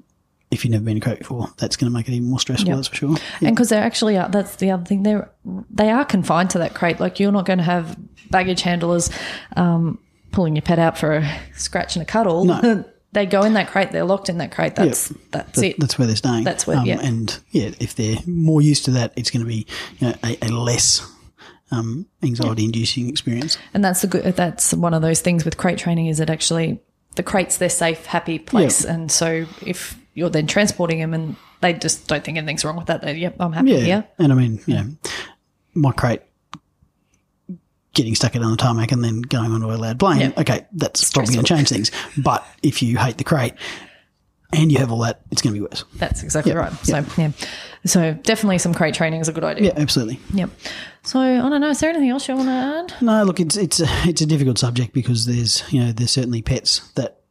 if 0.51 0.63
you've 0.63 0.71
never 0.71 0.85
been 0.85 0.93
in 0.93 0.97
a 0.97 1.01
crate 1.01 1.17
before, 1.19 1.49
that's 1.57 1.75
going 1.75 1.91
to 1.91 1.93
make 1.93 2.07
it 2.07 2.13
even 2.13 2.29
more 2.29 2.39
stressful. 2.39 2.67
Yep. 2.69 2.77
That's 2.77 2.87
for 2.87 2.95
sure. 2.95 3.17
And 3.41 3.53
because 3.55 3.67
they're 3.69 3.83
actually 3.83 4.17
are, 4.17 4.29
that's 4.29 4.55
the 4.57 4.71
other 4.71 4.85
thing 4.85 5.03
they're 5.03 5.29
they 5.69 5.89
are 5.89 6.05
confined 6.05 6.51
to 6.51 6.59
that 6.59 6.73
crate. 6.75 6.99
Like 7.01 7.19
you're 7.19 7.31
not 7.33 7.45
going 7.45 7.57
to 7.57 7.65
have 7.65 7.97
baggage 8.29 8.61
handlers 8.61 9.09
um, 9.57 9.99
pulling 10.31 10.55
your 10.55 10.61
pet 10.61 10.79
out 10.79 10.97
for 10.97 11.13
a 11.17 11.39
scratch 11.55 11.95
and 11.97 12.03
a 12.03 12.05
cuddle. 12.05 12.45
No. 12.45 12.85
they 13.11 13.25
go 13.25 13.41
in 13.43 13.53
that 13.53 13.67
crate. 13.69 13.91
They're 13.91 14.05
locked 14.05 14.29
in 14.29 14.37
that 14.37 14.51
crate. 14.51 14.75
That's 14.75 15.09
that's 15.31 15.59
That- 15.59 15.65
it. 15.65 15.79
That's 15.79 15.97
where 15.97 16.07
they're 16.07 16.15
staying. 16.15 16.43
That's 16.45 16.65
where- 16.67 16.81
yeah. 16.85 16.99
And 17.01 17.37
yeah, 17.51 17.71
if 17.79 17.95
they're 17.95 18.17
more 18.27 18.61
used 18.61 18.85
to 18.85 18.91
that, 18.91 19.11
it's 19.17 19.31
going 19.31 19.43
to 19.43 19.47
be 19.49 19.65
you 19.99 20.07
know, 20.07 20.13
a, 20.23 20.37
a 20.43 20.47
less 20.49 21.01
um, 21.71 22.07
anxiety-inducing 22.23 23.09
experience. 23.09 23.57
And 23.73 23.83
that's 23.83 24.01
the 24.01 24.07
good. 24.07 24.23
That's 24.35 24.73
one 24.73 24.93
of 24.93 25.01
those 25.01 25.21
things 25.21 25.45
with 25.45 25.57
crate 25.57 25.77
training 25.77 26.07
is 26.07 26.19
it 26.19 26.29
actually 26.29 26.79
the 27.15 27.23
crate's 27.23 27.57
their 27.57 27.69
safe, 27.69 28.05
happy 28.05 28.39
place. 28.39 28.85
And 28.85 29.11
so 29.11 29.45
if 29.65 29.99
you're 30.13 30.29
then 30.29 30.47
transporting 30.47 30.99
them 30.99 31.13
and 31.13 31.35
they 31.61 31.73
just 31.73 32.07
don't 32.07 32.23
think 32.23 32.37
anything's 32.37 32.63
wrong 32.63 32.77
with 32.77 32.87
that, 32.87 33.01
they 33.01 33.15
yep, 33.15 33.35
I'm 33.39 33.51
happy 33.53 33.71
Yeah. 33.71 33.79
here. 33.79 34.07
And 34.19 34.31
I 34.31 34.35
mean, 34.35 34.59
you 34.65 34.75
know, 34.75 34.87
my 35.73 35.91
crate 35.91 36.21
getting 37.93 38.13
stuck 38.13 38.35
in 38.35 38.43
on 38.43 38.51
the 38.51 38.57
tarmac 38.57 38.91
and 38.91 39.03
then 39.03 39.21
going 39.21 39.51
onto 39.51 39.71
a 39.71 39.73
loud 39.73 39.99
plane. 39.99 40.19
Yep. 40.19 40.37
Okay, 40.37 40.65
that's 40.73 41.11
probably 41.11 41.33
going 41.33 41.45
to 41.45 41.55
change 41.55 41.69
things. 41.69 41.91
But 42.15 42.45
if 42.61 42.83
you 42.83 42.97
hate 42.97 43.17
the 43.17 43.23
crate 43.23 43.55
and 44.53 44.71
you 44.71 44.77
have 44.77 44.91
all 44.91 44.99
that, 44.99 45.21
it's 45.31 45.41
going 45.41 45.55
to 45.55 45.59
be 45.59 45.63
worse. 45.65 45.83
That's 45.95 46.21
exactly 46.21 46.53
right. 46.53 46.71
So 46.83 47.03
yeah, 47.17 47.31
so 47.85 48.13
definitely 48.13 48.59
some 48.59 48.75
crate 48.75 48.93
training 48.93 49.21
is 49.21 49.27
a 49.27 49.33
good 49.33 49.43
idea. 49.43 49.69
Yeah, 49.71 49.81
absolutely. 49.81 50.19
Yep. 50.35 50.51
So 51.07 51.21
I 51.21 51.49
don't 51.49 51.61
know. 51.61 51.69
Is 51.69 51.79
there 51.79 51.89
anything 51.89 52.09
else 52.09 52.27
you 52.27 52.35
want 52.35 52.47
to 52.49 52.51
add? 52.51 53.01
No, 53.01 53.23
look, 53.23 53.39
it's 53.39 53.55
it's 53.55 53.79
a, 53.79 53.87
it's 54.05 54.21
a 54.21 54.25
difficult 54.25 54.57
subject 54.57 54.93
because 54.93 55.25
there's 55.25 55.63
you 55.71 55.79
know 55.83 55.91
there's 55.93 56.11
certainly 56.11 56.41
pets 56.41 56.79
that 56.95 57.21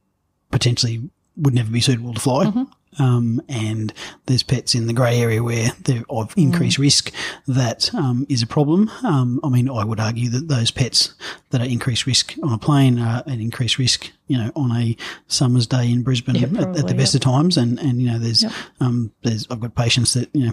potentially 0.50 1.10
would 1.36 1.54
never 1.54 1.70
be 1.70 1.80
suitable 1.80 2.14
to 2.14 2.20
fly. 2.20 2.50
Um, 2.98 3.42
and 3.50 3.92
there's 4.24 4.42
pets 4.42 4.74
in 4.74 4.86
the 4.86 4.94
grey 4.94 5.20
area 5.20 5.42
where 5.42 5.68
they're 5.82 6.02
of 6.08 6.32
increased 6.38 6.78
risk 6.78 7.12
that 7.46 7.94
um, 7.94 8.24
is 8.30 8.40
a 8.40 8.46
problem. 8.46 8.90
Um, 9.04 9.38
I 9.44 9.50
mean, 9.50 9.68
I 9.68 9.84
would 9.84 10.00
argue 10.00 10.30
that 10.30 10.48
those 10.48 10.70
pets 10.70 11.14
that 11.50 11.60
are 11.60 11.66
increased 11.66 12.06
risk 12.06 12.34
on 12.42 12.54
a 12.54 12.58
plane 12.58 12.98
are 12.98 13.22
an 13.26 13.38
increased 13.38 13.76
risk, 13.76 14.10
you 14.28 14.38
know, 14.38 14.50
on 14.56 14.72
a 14.74 14.96
summer's 15.26 15.66
day 15.66 15.92
in 15.92 16.02
Brisbane 16.04 16.36
Yeah, 16.36 16.44
at, 16.44 16.52
at 16.52 16.52
the 16.72 16.72
probably, 16.80 16.94
best 16.94 17.14
of 17.14 17.20
times. 17.20 17.58
And, 17.58 17.78
and, 17.80 18.00
you 18.00 18.10
know, 18.10 18.18
there's, 18.18 18.44
Yep. 18.44 18.52
um, 18.80 19.12
there's, 19.22 19.46
I've 19.50 19.60
got 19.60 19.74
patients 19.74 20.14
that, 20.14 20.34
you 20.34 20.46
know, 20.46 20.52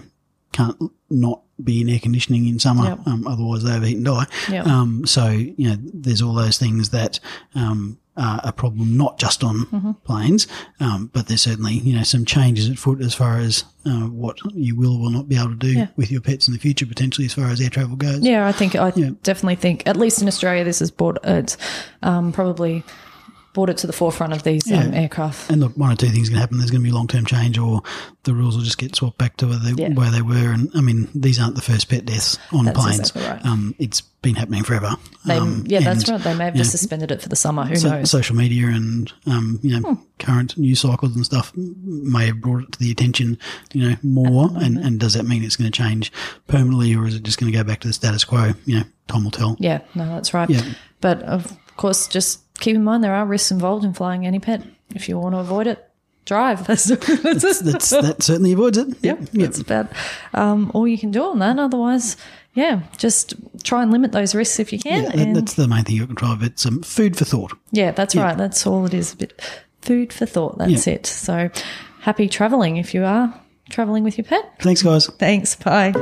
can't 0.54 0.76
not 1.10 1.42
be 1.62 1.80
in 1.82 1.88
air 1.88 1.98
conditioning 2.00 2.46
in 2.46 2.58
summer, 2.58 2.84
Yep. 2.84 2.98
um, 3.06 3.26
otherwise 3.26 3.62
they 3.62 3.72
overheat 3.74 3.96
and 3.98 4.06
die. 4.06 4.26
Yep. 4.50 4.66
Um, 4.66 5.06
so, 5.06 5.28
you 5.28 5.68
know, 5.68 5.76
there's 5.92 6.22
all 6.22 6.34
those 6.34 6.58
things 6.58 6.88
that, 6.90 7.20
um, 7.54 7.98
are 8.16 8.40
a 8.44 8.52
problem 8.52 8.96
not 8.96 9.18
just 9.18 9.42
on 9.42 9.66
Mm-hmm. 9.66 9.90
planes, 10.04 10.46
um, 10.80 11.10
but 11.12 11.26
there's 11.26 11.42
certainly, 11.42 11.74
you 11.74 11.94
know, 11.96 12.04
some 12.04 12.24
changes 12.24 12.68
at 12.70 12.78
foot 12.78 13.00
as 13.00 13.12
far 13.14 13.38
as, 13.38 13.64
uh, 13.86 14.06
what 14.06 14.38
you 14.54 14.76
will 14.76 14.94
or 14.96 15.00
will 15.00 15.10
not 15.10 15.28
be 15.28 15.36
able 15.36 15.50
to 15.50 15.54
do 15.56 15.72
Yeah. 15.72 15.88
with 15.96 16.10
your 16.12 16.20
pets 16.20 16.46
in 16.48 16.54
the 16.54 16.60
future, 16.60 16.86
potentially 16.86 17.24
as 17.26 17.34
far 17.34 17.46
as 17.46 17.60
air 17.60 17.70
travel 17.70 17.96
goes. 17.96 18.20
Yeah, 18.20 18.46
I 18.46 18.52
think 18.52 18.76
I 18.76 18.90
definitely 19.22 19.56
think 19.56 19.82
at 19.86 19.96
least 19.96 20.22
in 20.22 20.28
Australia 20.28 20.62
this 20.64 20.80
is 20.80 20.90
brought. 20.92 21.18
It's 21.24 21.56
um, 22.02 22.30
probably 22.32 22.84
brought 23.54 23.70
it 23.70 23.78
to 23.78 23.86
the 23.86 23.92
forefront 23.94 24.32
of 24.34 24.42
these 24.42 24.70
um, 24.70 24.92
aircraft. 24.92 25.48
And 25.50 25.60
look, 25.62 25.74
one 25.76 25.90
or 25.90 25.96
two 25.96 26.08
things 26.08 26.28
can 26.28 26.36
happen. 26.36 26.58
There's 26.58 26.70
going 26.70 26.82
to 26.82 26.86
be 26.86 26.92
long 26.92 27.06
term 27.06 27.24
change, 27.24 27.56
or 27.56 27.82
the 28.24 28.34
rules 28.34 28.56
will 28.56 28.64
just 28.64 28.76
get 28.78 28.94
swapped 28.94 29.16
back 29.16 29.36
to 29.38 29.46
where 29.46 29.58
they, 29.58 29.70
Yeah. 29.80 29.94
where 29.94 30.10
they 30.10 30.20
were. 30.22 30.52
And 30.52 30.70
I 30.74 30.80
mean, 30.82 31.08
these 31.14 31.40
aren't 31.40 31.54
the 31.54 31.62
first 31.62 31.88
pet 31.88 32.04
deaths 32.04 32.36
on 32.52 32.66
That's 32.66 32.78
planes. 32.78 32.98
exactly 32.98 33.22
right. 33.22 33.44
Um, 33.46 33.74
it's 33.78 34.00
been 34.00 34.34
happening 34.34 34.64
forever. 34.64 34.96
They, 35.24 35.36
Um, 35.36 35.64
yeah, 35.66 35.80
that's 35.80 36.08
right. 36.10 36.20
They 36.20 36.34
may 36.34 36.46
have 36.46 36.56
yeah, 36.56 36.62
just 36.62 36.72
suspended 36.72 37.10
it 37.10 37.22
for 37.22 37.28
the 37.28 37.36
summer. 37.36 37.64
Who 37.64 37.76
so- 37.76 37.90
knows? 37.90 38.10
social 38.10 38.34
media 38.36 38.66
and 38.68 39.12
um, 39.26 39.60
you 39.62 39.78
know 39.80 39.88
Hmm. 39.88 40.02
current 40.18 40.56
news 40.58 40.80
cycles 40.80 41.14
and 41.14 41.24
stuff 41.24 41.52
may 41.56 42.26
have 42.26 42.40
brought 42.40 42.62
it 42.64 42.72
to 42.72 42.78
the 42.78 42.90
attention, 42.90 43.38
you 43.72 43.88
know, 43.90 43.96
more. 44.02 44.50
And, 44.56 44.78
and 44.78 44.98
does 44.98 45.12
that 45.14 45.24
mean 45.26 45.44
it's 45.44 45.56
going 45.56 45.70
to 45.70 45.76
change 45.82 46.10
permanently, 46.48 46.94
or 46.94 47.06
is 47.06 47.14
it 47.14 47.22
just 47.22 47.38
going 47.38 47.52
to 47.52 47.56
go 47.56 47.62
back 47.64 47.80
to 47.80 47.86
the 47.88 47.94
status 47.94 48.24
quo? 48.24 48.52
You 48.66 48.78
know, 48.78 48.84
time 49.06 49.24
will 49.24 49.30
tell. 49.30 49.56
yeah, 49.60 49.80
no, 49.94 50.06
that's 50.08 50.34
right. 50.34 50.50
Yeah. 50.50 50.62
But 51.00 51.22
of 51.22 51.56
course, 51.76 52.08
just 52.08 52.40
keep 52.58 52.76
in 52.76 52.84
mind 52.84 53.02
there 53.04 53.14
are 53.14 53.26
risks 53.26 53.50
involved 53.50 53.84
in 53.84 53.92
flying 53.92 54.26
any 54.26 54.38
pet. 54.38 54.62
If 54.94 55.08
you 55.08 55.18
want 55.18 55.34
to 55.34 55.38
avoid 55.38 55.66
it, 55.66 55.88
drive. 56.24 56.66
That's, 56.66 56.84
that's, 56.84 57.60
That's 57.60 57.90
that 57.90 58.22
certainly 58.22 58.52
avoids 58.52 58.78
it. 58.78 58.88
Yep, 59.02 59.18
that's 59.32 59.58
about 59.58 59.88
um, 60.32 60.70
all 60.74 60.86
you 60.88 60.96
can 60.96 61.10
do 61.10 61.22
on 61.22 61.38
that. 61.40 61.58
Otherwise, 61.58 62.16
yeah, 62.54 62.82
just 62.96 63.34
try 63.64 63.82
and 63.82 63.90
limit 63.90 64.12
those 64.12 64.34
risks 64.34 64.58
if 64.60 64.72
you 64.72 64.78
can. 64.78 65.04
Yeah, 65.04 65.10
and 65.12 65.36
that's 65.36 65.54
the 65.54 65.66
main 65.68 65.84
thing 65.84 65.96
you 65.96 66.06
can 66.06 66.16
try. 66.16 66.34
But 66.34 66.52
it's 66.52 66.64
um, 66.66 66.82
food 66.82 67.16
for 67.16 67.24
thought. 67.24 67.52
yeah, 67.72 67.90
that's 67.90 68.14
right. 68.16 68.36
That's 68.36 68.66
all 68.66 68.86
it 68.86 68.94
is. 68.94 69.12
A 69.12 69.16
bit 69.16 69.42
food 69.82 70.12
for 70.12 70.24
thought. 70.26 70.56
That's 70.58 70.86
it. 70.86 71.06
So 71.06 71.50
happy 72.00 72.28
traveling 72.28 72.76
if 72.76 72.94
you 72.94 73.04
are 73.04 73.38
traveling 73.70 74.04
with 74.04 74.16
your 74.16 74.24
pet. 74.24 74.50
Thanks, 74.60 74.82
guys. 74.82 75.06
Thanks. 75.18 75.56
Bye. 75.56 75.92